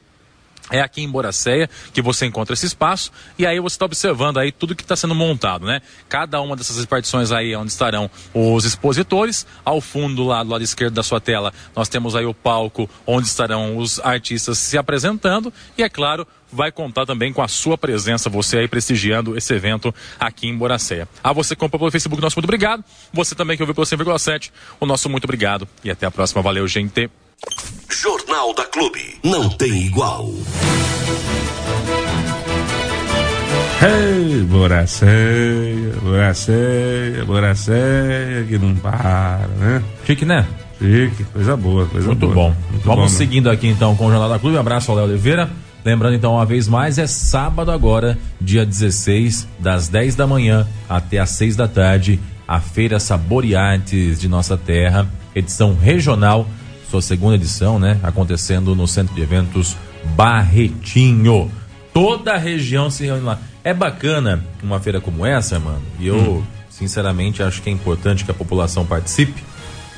[0.72, 4.52] É aqui em Boracéia que você encontra esse espaço e aí você está observando aí
[4.52, 5.82] tudo que está sendo montado, né?
[6.08, 9.46] Cada uma dessas repartições aí é onde estarão os expositores.
[9.66, 13.28] Ao fundo, lá do lado esquerdo da sua tela, nós temos aí o palco onde
[13.28, 18.30] estarão os artistas se apresentando e, é claro, vai contar também com a sua presença,
[18.30, 21.08] você aí prestigiando esse evento aqui em Boracéia.
[21.24, 22.84] A você que comprou pelo Facebook, nosso muito obrigado.
[23.12, 25.68] Você também que ouviu pelo 100,7, o nosso muito obrigado.
[25.84, 26.42] E até a próxima.
[26.42, 27.10] Valeu, gente.
[27.90, 29.16] Jornal da Clube.
[29.24, 30.30] Não tem igual.
[33.82, 39.84] Hey, Boracéia, Boracéia, Boracéia, que não para, né?
[40.06, 40.46] Chique, né?
[40.80, 42.34] Chique, coisa boa, coisa Muito boa.
[42.34, 42.56] bom.
[42.72, 44.56] Muito Vamos bom, seguindo aqui então com o Jornal da Clube.
[44.56, 45.50] Um abraço ao Léo Oliveira.
[45.84, 51.20] Lembrando então uma vez mais, é sábado agora, dia 16, das 10 da manhã até
[51.20, 56.48] às 6 da tarde, a Feira Saboreantes de Nossa Terra, edição regional
[56.94, 58.00] sua segunda edição, né?
[58.04, 59.76] Acontecendo no Centro de Eventos
[60.16, 61.50] Barretinho.
[61.92, 63.40] Toda a região se reúne lá.
[63.64, 65.82] É bacana uma feira como essa, mano.
[66.00, 66.44] E eu, hum.
[66.70, 69.44] sinceramente, acho que é importante que a população participe.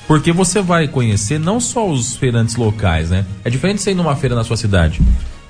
[0.07, 3.25] Porque você vai conhecer não só os feirantes locais, né?
[3.43, 5.01] É diferente você ir numa feira na sua cidade.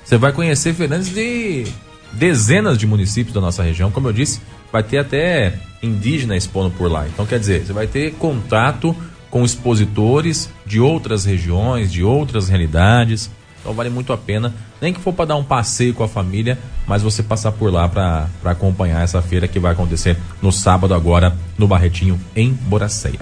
[0.04, 1.64] Você vai conhecer feirantes de
[2.12, 3.92] dezenas de municípios da nossa região.
[3.92, 4.40] Como eu disse,
[4.72, 7.06] vai ter até indígena expondo por lá.
[7.06, 8.96] Então, quer dizer, você vai ter contato
[9.30, 13.30] com expositores de outras regiões, de outras realidades.
[13.60, 16.56] Então vale muito a pena, nem que for para dar um passeio com a família,
[16.86, 21.36] mas você passar por lá para acompanhar essa feira que vai acontecer no sábado agora
[21.58, 23.18] no Barretinho em Boracéia.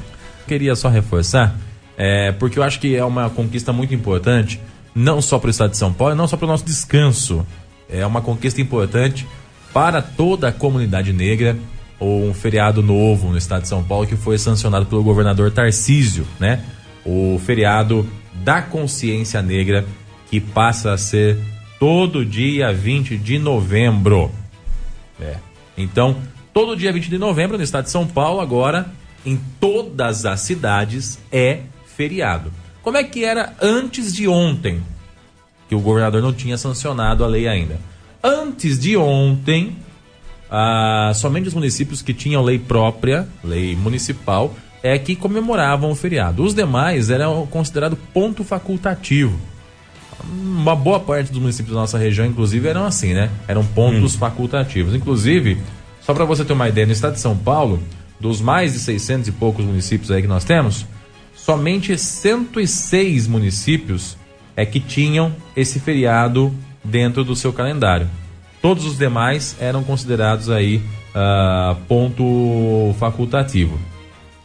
[0.47, 1.57] Queria só reforçar,
[1.97, 4.61] é, porque eu acho que é uma conquista muito importante,
[4.95, 7.47] não só para o estado de São Paulo, não só para o nosso descanso.
[7.89, 9.27] É uma conquista importante
[9.73, 11.57] para toda a comunidade negra
[12.05, 16.27] ou um feriado novo no estado de São Paulo que foi sancionado pelo governador Tarcísio,
[16.39, 16.63] né?
[17.05, 19.87] O feriado da consciência negra
[20.31, 21.39] que passa a ser
[21.79, 24.31] todo dia 20 de novembro.
[25.19, 25.37] É.
[25.79, 26.19] Então,
[26.53, 28.93] todo dia 20 de novembro no estado de São Paulo, agora
[29.25, 31.61] em todas as cidades é
[31.97, 32.53] feriado.
[32.83, 34.83] Como é que era antes de ontem?
[35.71, 37.81] Que o governador não tinha sancionado a lei ainda.
[38.23, 39.77] Antes de ontem,
[40.51, 46.45] ah, somente os municípios que tinham lei própria, lei municipal, é que comemoravam o feriado.
[46.45, 49.39] Os demais eram considerados ponto facultativo.
[50.23, 53.31] Uma boa parte dos municípios da nossa região, inclusive, eram assim, né?
[53.49, 54.19] Eram pontos hum.
[54.19, 54.95] facultativos.
[54.95, 55.59] Inclusive,
[56.01, 57.83] só para você ter uma ideia, no estado de São Paulo,
[58.21, 60.87] dos mais de 600 e poucos municípios aí que nós temos,
[61.35, 64.17] somente 106 municípios
[64.57, 66.55] é que tinham esse feriado
[66.85, 68.09] dentro do seu calendário.
[68.65, 70.81] Todos os demais eram considerados aí
[71.15, 73.79] uh, ponto facultativo.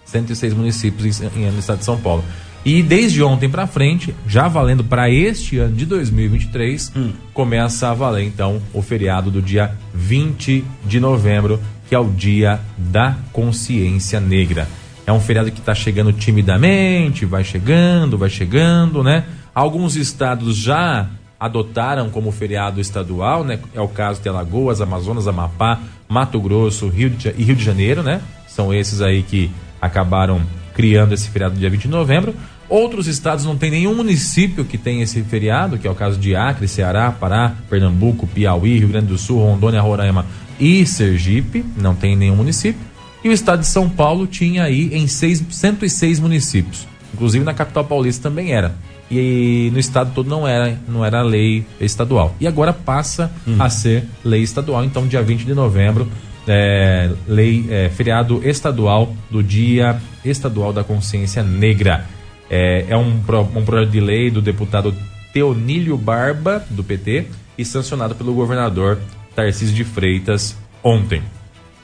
[0.04, 2.22] 106 municípios em, em, no estado de São Paulo.
[2.66, 7.14] E desde ontem para frente, já valendo para este ano de 2023, hum.
[7.34, 12.60] começa a valer então o feriado do dia 20 de novembro, que é o Dia
[12.78, 14.68] da Consciência Negra.
[15.08, 19.24] É um feriado que está chegando timidamente, vai chegando, vai chegando, né?
[19.56, 21.08] Alguns estados já
[21.40, 23.60] adotaram como feriado estadual, né?
[23.74, 28.04] É o caso de Alagoas, Amazonas, Amapá, Mato Grosso, Rio de, e Rio de Janeiro,
[28.04, 28.22] né?
[28.48, 29.50] São esses aí que
[29.82, 30.42] acabaram
[30.74, 32.36] criando esse feriado dia 20 de novembro.
[32.68, 36.36] Outros estados não tem nenhum município que tem esse feriado, que é o caso de
[36.36, 40.26] Acre, Ceará, Pará, Pernambuco, Piauí, Rio Grande do Sul, Rondônia, Roraima
[40.60, 42.82] e Sergipe, não tem nenhum município.
[43.24, 46.88] E o estado de São Paulo tinha aí em seis, 106 municípios.
[47.14, 48.76] Inclusive na capital paulista também era
[49.10, 52.36] e no estado todo não era, não era lei estadual.
[52.40, 53.56] E agora passa hum.
[53.60, 54.84] a ser lei estadual.
[54.84, 56.08] Então, dia 20 de novembro,
[56.48, 62.06] é, lei é, feriado estadual do Dia Estadual da Consciência Negra.
[62.50, 63.22] É, é um,
[63.56, 64.94] um projeto de lei do deputado
[65.34, 67.26] Teonílio Barba, do PT,
[67.58, 69.00] e sancionado pelo governador
[69.36, 71.22] Tarcísio de Freitas ontem.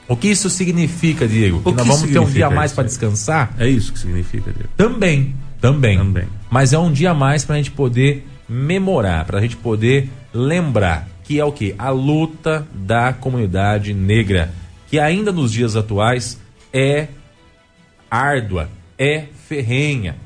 [0.08, 1.60] O que isso significa, Diego?
[1.60, 3.54] Que O nós que vamos ter um dia a mais para descansar?
[3.58, 4.68] É isso que significa, Diego.
[4.76, 5.98] Também, também.
[5.98, 6.24] Também.
[6.50, 10.08] Mas é um dia a mais para a gente poder memorar, para a gente poder
[10.32, 11.74] lembrar que é o que?
[11.76, 14.52] A luta da comunidade negra,
[14.88, 16.38] que ainda nos dias atuais
[16.72, 17.08] é
[18.10, 20.16] árdua, é ferrenha.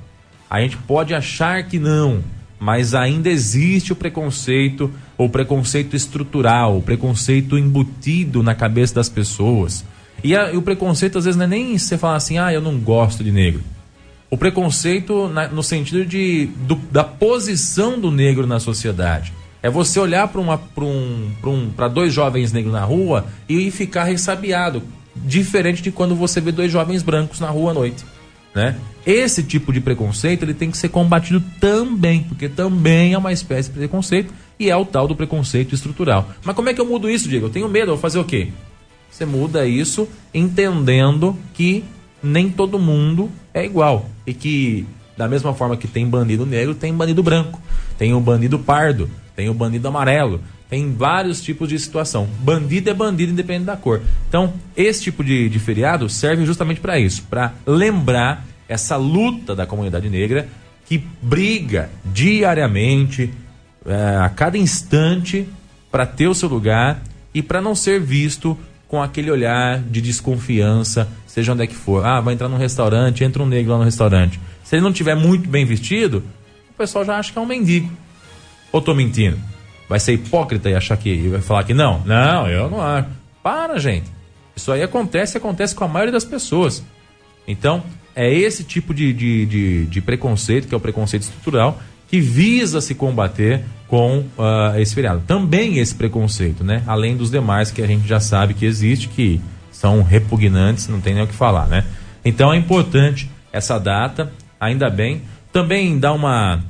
[0.49, 2.23] A gente pode achar que não,
[2.59, 9.85] mas ainda existe o preconceito, o preconceito estrutural, o preconceito embutido na cabeça das pessoas.
[10.23, 12.61] E, a- e o preconceito às vezes não é nem você falar assim, ah, eu
[12.61, 13.63] não gosto de negro.
[14.31, 19.33] O preconceito na- no sentido de, do- da posição do negro na sociedade.
[19.63, 24.83] É você olhar para um, um, dois jovens negros na rua e ficar ressabiado.
[25.17, 28.05] Diferente de quando você vê dois jovens brancos na rua à noite.
[28.55, 28.77] Né?
[29.05, 33.69] Esse tipo de preconceito ele tem que ser combatido também, porque também é uma espécie
[33.69, 36.31] de preconceito e é o tal do preconceito estrutural.
[36.45, 37.47] Mas como é que eu mudo isso, Diego?
[37.47, 38.49] Eu tenho medo, eu vou fazer o quê?
[39.11, 41.85] Você muda isso entendendo que
[42.23, 44.09] nem todo mundo é igual.
[44.27, 44.87] E que,
[45.17, 47.61] da mesma forma que tem bandido negro, tem bandido branco,
[47.99, 52.29] tem o bandido pardo, tem o bandido amarelo, tem vários tipos de situação.
[52.41, 54.01] Bandido é bandido, independente da cor.
[54.29, 59.67] Então, esse tipo de, de feriado serve justamente para isso para lembrar essa luta da
[59.67, 60.49] comunidade negra
[60.87, 63.31] que briga diariamente,
[63.85, 65.49] eh, a cada instante,
[65.91, 67.03] para ter o seu lugar
[67.35, 72.05] e para não ser visto com aquele olhar de desconfiança, seja onde é que for.
[72.05, 74.41] Ah, vai entrar num restaurante, entra um negro lá no restaurante.
[74.65, 76.25] Se ele não tiver muito bem vestido,
[76.71, 77.89] o pessoal já acha que é um mendigo.
[78.73, 79.39] Ou tô mentindo?
[79.89, 82.03] Vai ser hipócrita e achar que vai falar que não?
[82.05, 83.09] Não, eu não acho.
[83.45, 84.11] Para, gente.
[84.57, 86.83] Isso aí acontece, acontece com a maioria das pessoas.
[87.47, 92.21] Então, é esse tipo de, de, de, de preconceito, que é o preconceito estrutural, que
[92.21, 95.23] visa se combater com ah, esse feriado.
[95.29, 96.83] Também esse preconceito, né?
[96.89, 99.41] Além dos demais que a gente já sabe que existe, que
[99.81, 101.85] são repugnantes, não tem nem o que falar, né?
[102.23, 105.23] Então é importante essa data, ainda bem.
[105.51, 106.63] Também dá uma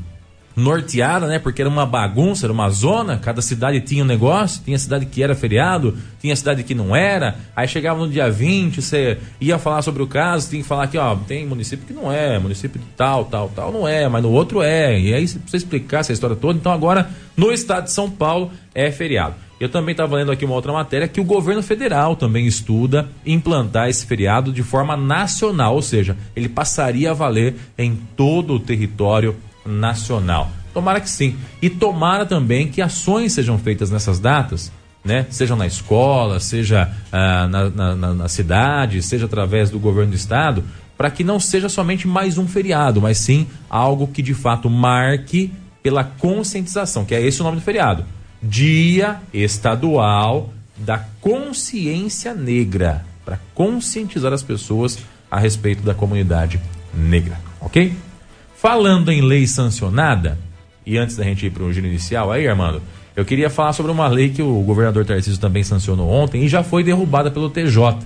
[0.54, 1.40] norteada, né?
[1.40, 5.24] Porque era uma bagunça, era uma zona, cada cidade tinha um negócio, tinha cidade que
[5.24, 7.34] era feriado, tinha cidade que não era.
[7.56, 10.96] Aí chegava no dia 20, você ia falar sobre o caso, tinha que falar que,
[10.96, 14.30] ó, tem município que não é, município de tal, tal, tal não é, mas no
[14.30, 14.96] outro é.
[15.00, 16.56] E aí você explicar essa história toda.
[16.56, 19.34] Então agora, no estado de São Paulo, é feriado.
[19.61, 23.90] Eu também estava lendo aqui uma outra matéria que o governo federal também estuda implantar
[23.90, 29.36] esse feriado de forma nacional, ou seja, ele passaria a valer em todo o território
[29.66, 30.50] nacional.
[30.72, 31.36] Tomara que sim.
[31.61, 34.72] E tomara também que ações sejam feitas nessas datas,
[35.04, 35.26] né?
[35.28, 40.64] Seja na escola, seja ah, na, na, na- cidade, seja através do governo do estado,
[40.96, 45.52] para que não seja somente mais um feriado, mas sim algo que de fato marque
[45.82, 48.04] pela conscientização, que é esse o nome do feriado.
[48.43, 54.99] Dia Estadual da Consciência Negra, para conscientizar as pessoas
[55.30, 56.61] a respeito da comunidade
[56.95, 57.95] negra, ok?
[58.57, 60.38] Falando em lei sancionada,
[60.84, 62.82] e antes da gente ir para o giro inicial aí, Armando,
[63.14, 66.62] eu queria falar sobre uma lei que o governador Tarcísio também sancionou ontem e já
[66.62, 67.99] foi derrubada pelo TJ,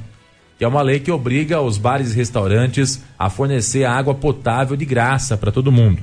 [0.58, 4.84] que é uma lei que obriga os bares e restaurantes a fornecer água potável de
[4.84, 6.02] graça para todo mundo.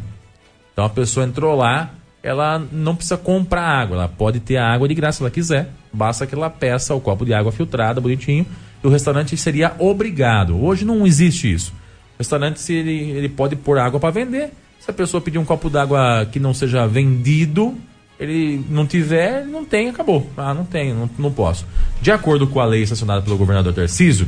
[0.72, 4.88] Então a pessoa entrou lá, ela não precisa comprar água, ela pode ter a água
[4.88, 8.46] de graça se ela quiser, basta que ela peça o copo de água filtrada, bonitinho,
[8.84, 10.62] e o restaurante seria obrigado.
[10.64, 11.72] Hoje não existe isso.
[12.16, 14.52] O restaurante se ele, ele pode pôr água para vender.
[14.80, 17.76] Se a pessoa pedir um copo d'água que não seja vendido,
[18.20, 20.28] ele não tiver, não tem, acabou.
[20.38, 21.66] Ah, não tem, não, não posso.
[22.02, 24.28] De acordo com a lei sancionada pelo governador Tarcísio,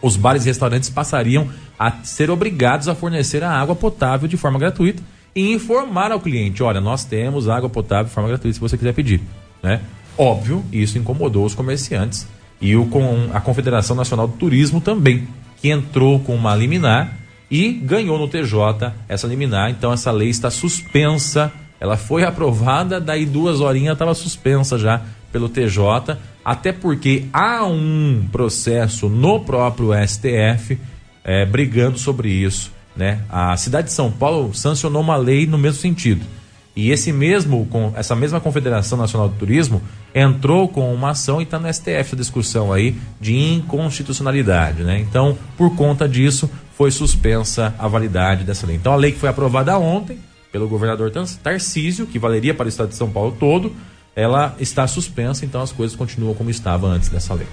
[0.00, 1.48] os bares e restaurantes passariam
[1.78, 5.02] a ser obrigados a fornecer a água potável de forma gratuita
[5.38, 8.92] e informar ao cliente, olha, nós temos água potável de forma gratuita se você quiser
[8.92, 9.20] pedir,
[9.62, 9.80] né?
[10.16, 12.26] Óbvio, isso incomodou os comerciantes
[12.60, 15.28] e o com a Confederação Nacional do Turismo também,
[15.58, 17.16] que entrou com uma liminar
[17.48, 23.24] e ganhou no TJ essa liminar, então essa lei está suspensa, ela foi aprovada, daí
[23.24, 30.76] duas horinhas estava suspensa já pelo TJ, até porque há um processo no próprio STF
[31.22, 32.76] eh, brigando sobre isso.
[32.98, 33.20] Né?
[33.30, 36.26] A cidade de São Paulo sancionou uma lei no mesmo sentido.
[36.74, 39.80] E esse mesmo, essa mesma Confederação Nacional do Turismo
[40.14, 44.98] entrou com uma ação e está no STF essa discussão aí de inconstitucionalidade, né?
[45.00, 48.76] Então, por conta disso, foi suspensa a validade dessa lei.
[48.76, 50.18] Então, a lei que foi aprovada ontem
[50.52, 53.72] pelo governador Tar- Tarcísio, que valeria para o estado de São Paulo todo,
[54.14, 57.46] ela está suspensa, então as coisas continuam como estavam antes dessa lei.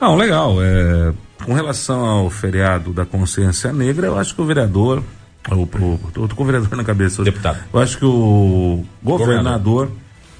[0.00, 0.56] Não, legal.
[0.62, 1.12] É,
[1.44, 5.02] com relação ao feriado da consciência negra, eu acho que o vereador.
[5.50, 5.68] Eu
[6.12, 7.22] tô com o vereador na cabeça.
[7.22, 7.30] hoje.
[7.30, 7.58] Deputado.
[7.72, 9.90] Eu acho que o governador,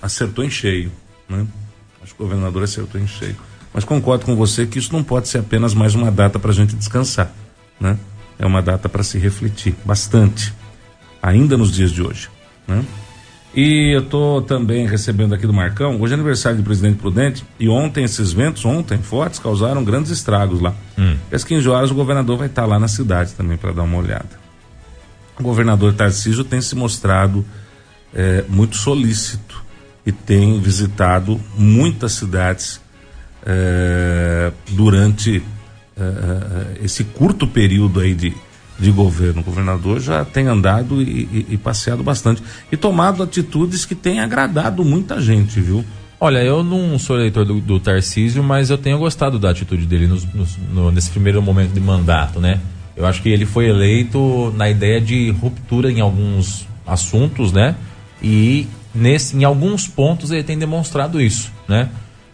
[0.02, 0.90] acertou em cheio.
[1.28, 1.46] Né?
[2.02, 3.36] Acho que o governador acertou em cheio.
[3.72, 6.54] Mas concordo com você que isso não pode ser apenas mais uma data para a
[6.54, 7.30] gente descansar.
[7.78, 7.98] Né?
[8.38, 10.52] É uma data para se refletir bastante,
[11.22, 12.28] ainda nos dias de hoje.
[12.66, 12.84] Né?
[13.56, 17.70] E eu tô também recebendo aqui do Marcão, hoje é aniversário do presidente Prudente, e
[17.70, 20.74] ontem esses ventos, ontem, fortes, causaram grandes estragos lá.
[20.98, 21.16] Hum.
[21.32, 24.28] Às 15 horas o governador vai estar lá na cidade também para dar uma olhada.
[25.40, 27.46] O governador Tarcísio tem se mostrado
[28.14, 29.64] eh, muito solícito
[30.04, 32.78] e tem visitado muitas cidades
[33.44, 35.42] eh, durante
[35.96, 38.34] eh, eh, esse curto período aí de,
[38.78, 39.40] de governo.
[39.40, 44.20] O governador já tem andado e, e- e passeado bastante e tomado atitudes que têm
[44.20, 45.84] agradado muita gente, viu?
[46.18, 50.06] Olha, eu não sou eleitor do, do Tarcísio, mas eu tenho gostado da atitude dele
[50.06, 52.58] nos- nos- no- nesse primeiro momento de mandato, né?
[52.96, 57.74] Eu acho que ele foi eleito na ideia de ruptura em alguns assuntos, né?
[58.22, 61.90] E nesse, em alguns pontos ele tem demonstrado isso, né?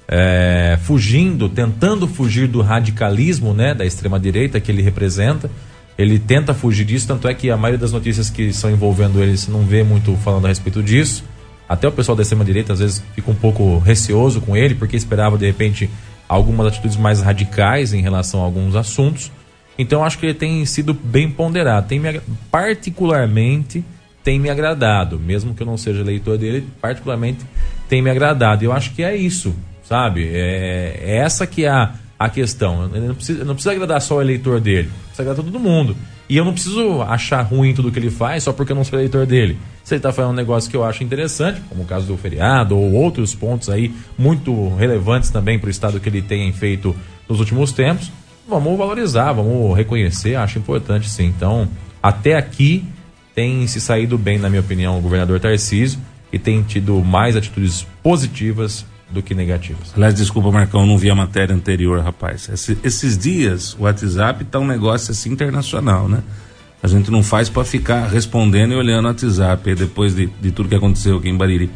[0.07, 3.75] É, fugindo, tentando fugir do radicalismo, né?
[3.75, 5.51] Da extrema direita que ele representa.
[5.97, 9.37] Ele tenta fugir disso, tanto é que a maioria das notícias que estão envolvendo ele
[9.37, 11.25] você não vê muito falando a respeito disso.
[11.69, 15.39] Até o pessoal da extrema-direita às vezes fica um pouco receoso com ele, porque esperava
[15.39, 15.89] de repente
[16.29, 19.31] algumas atitudes mais radicais em relação a alguns assuntos.
[19.79, 21.89] Então acho que ele tem sido bem ponderado.
[21.89, 22.21] Tem me,
[22.51, 23.85] particularmente
[24.23, 27.45] tem me agradado, mesmo que eu não seja eleitor dele, particularmente
[27.89, 28.65] tem me agradado.
[28.65, 30.29] Eu acho que é isso, sabe?
[30.33, 31.95] É, é essa que é a,
[32.25, 32.91] a questão.
[32.95, 35.97] Ele não precisa, não precisa agradar só o eleitor dele, precisa agradar todo mundo.
[36.29, 38.99] E eu não preciso achar ruim tudo que ele faz só porque eu não sou
[38.99, 39.59] eleitor dele.
[39.85, 42.77] Se ele está fazendo um negócio que eu acho interessante, como o caso do feriado
[42.77, 46.97] ou outros pontos aí muito relevantes também para o estado que ele tem feito
[47.29, 48.11] nos últimos tempos,
[48.49, 51.27] vamos valorizar, vamos reconhecer, acho importante sim.
[51.27, 51.69] Então,
[52.03, 52.85] até aqui
[53.35, 55.99] tem se saído bem, na minha opinião, o governador Tarcísio
[56.33, 59.93] e tem tido mais atitudes positivas do que negativas.
[59.95, 62.49] Aliás, desculpa, Marcão, não vi a matéria anterior, rapaz.
[62.53, 66.23] Esse- esses dias, o WhatsApp tá um negócio assim internacional, né?
[66.83, 70.69] A gente não faz para ficar respondendo e olhando o WhatsApp depois de, de tudo
[70.69, 71.71] que aconteceu aqui em Bariri.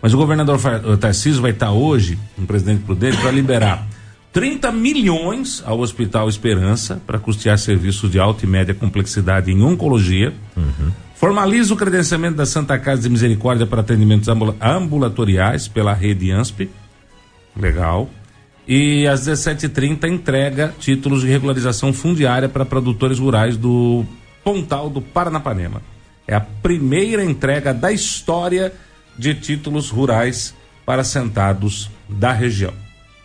[0.00, 0.58] Mas o governador
[0.98, 3.86] Tarcísio vai estar hoje, um presidente prudente, para liberar
[4.32, 10.32] 30 milhões ao Hospital Esperança para custear serviços de alta e média complexidade em oncologia.
[11.16, 16.68] Formaliza o credenciamento da Santa Casa de Misericórdia para atendimentos ambula- ambulatoriais pela rede ANSP.
[17.56, 18.08] Legal.
[18.66, 24.04] E às 17h30 entrega títulos de regularização fundiária para produtores rurais do
[24.44, 25.82] Pontal do Paranapanema.
[26.26, 28.72] É a primeira entrega da história
[29.18, 30.54] de títulos rurais
[30.86, 32.72] para assentados da região.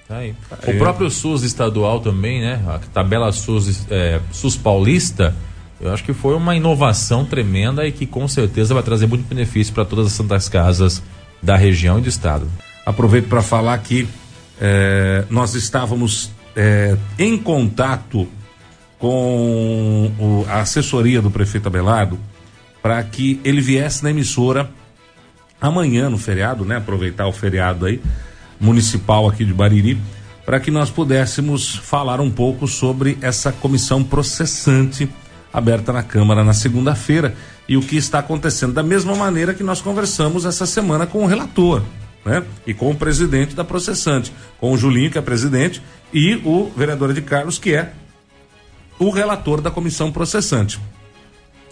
[0.07, 0.33] Tá aí.
[0.67, 2.61] O próprio SUS estadual também, né?
[2.67, 5.35] A tabela SUS, é, SUS paulista,
[5.79, 9.73] eu acho que foi uma inovação tremenda e que com certeza vai trazer muito benefício
[9.73, 11.03] para todas as santas casas
[11.41, 12.49] da região e do estado.
[12.87, 14.07] Aproveito para falar que
[14.61, 18.27] eh, nós estávamos eh, em contato
[18.97, 22.17] com o- a assessoria do prefeito Abelardo
[22.81, 24.69] para que ele viesse na emissora
[25.59, 26.77] amanhã no feriado, né?
[26.77, 28.01] Aproveitar o feriado aí
[28.59, 29.99] municipal aqui de Bariri
[30.45, 35.09] para que nós pudéssemos falar um pouco sobre essa comissão processante
[35.53, 37.35] aberta na Câmara na segunda-feira
[37.67, 41.27] e o que está acontecendo da mesma maneira que nós conversamos essa semana com o
[41.27, 41.81] relator,
[42.27, 42.43] né?
[42.67, 45.81] E com o presidente da processante, com o Julinho que é presidente
[46.13, 47.93] e o vereador de Carlos que é
[48.99, 50.79] o relator da comissão processante.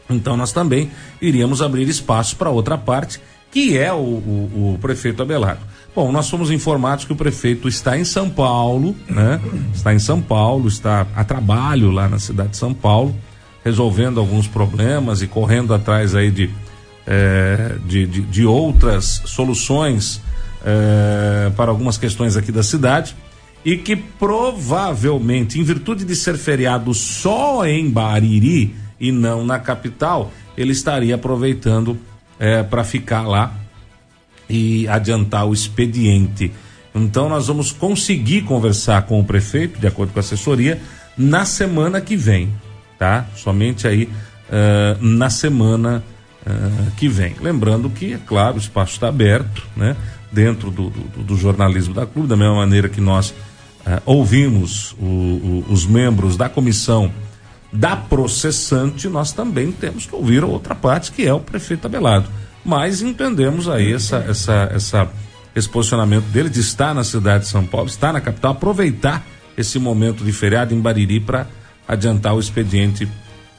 [0.10, 0.90] Então nós também
[1.22, 3.20] iríamos abrir espaço para outra parte,
[3.52, 5.62] que é o, o- o prefeito Abelardo.
[5.96, 9.40] Bom, nós fomos informados que o prefeito está em São Paulo, né?
[9.74, 13.16] Está em São Paulo, está a trabalho lá na cidade de São Paulo,
[13.64, 16.50] resolvendo alguns problemas e correndo atrás aí de,
[17.08, 20.22] eh, de, de, de outras soluções
[20.64, 23.16] eh, para algumas questões aqui da cidade
[23.64, 30.32] e que provavelmente, em virtude de ser feriado só em Bariri e não na capital,
[30.56, 31.98] ele estaria aproveitando
[32.70, 33.56] para ficar lá
[34.50, 36.52] e adiantar o expediente.
[36.94, 40.80] Então nós vamos conseguir conversar com o prefeito, de acordo com a assessoria,
[41.18, 42.54] na semana que vem,
[42.98, 43.26] tá?
[43.36, 44.10] Somente aí
[44.50, 46.02] eh, na semana
[46.46, 46.52] eh,
[46.96, 47.36] que vem.
[47.42, 49.96] Lembrando que, é claro, o espaço está aberto, né?
[50.32, 53.34] Dentro do, do- do jornalismo da clube, da mesma maneira que nós
[53.86, 57.12] eh, ouvimos o- o- os membros da comissão
[57.72, 62.28] da processante, nós também temos que ouvir a outra parte, que é o prefeito Abelardo.
[62.64, 65.10] Mas entendemos aí essa, essa, essa,
[65.56, 69.26] esse posicionamento dele de estar na cidade de São Paulo, estar na capital, aproveitar
[69.58, 71.48] esse momento de feriado em Bariri para
[71.88, 73.08] adiantar o expediente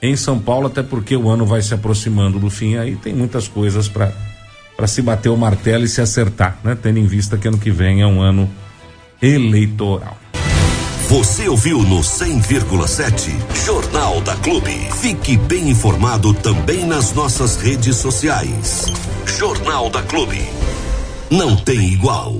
[0.02, 3.46] em São Paulo, até porque o ano vai se aproximando do fim, aí tem muitas
[3.48, 4.12] coisas para
[4.76, 6.76] para se bater o martelo e se acertar, né?
[6.80, 8.50] Tendo em vista que ano que vem é um ano
[9.22, 10.18] eleitoral.
[11.08, 13.30] Você ouviu no 100,7
[13.64, 14.72] Jornal da Clube.
[15.00, 18.86] Fique bem informado também nas nossas redes sociais.
[19.38, 20.40] Jornal da Clube.
[21.30, 22.34] Não tem igual.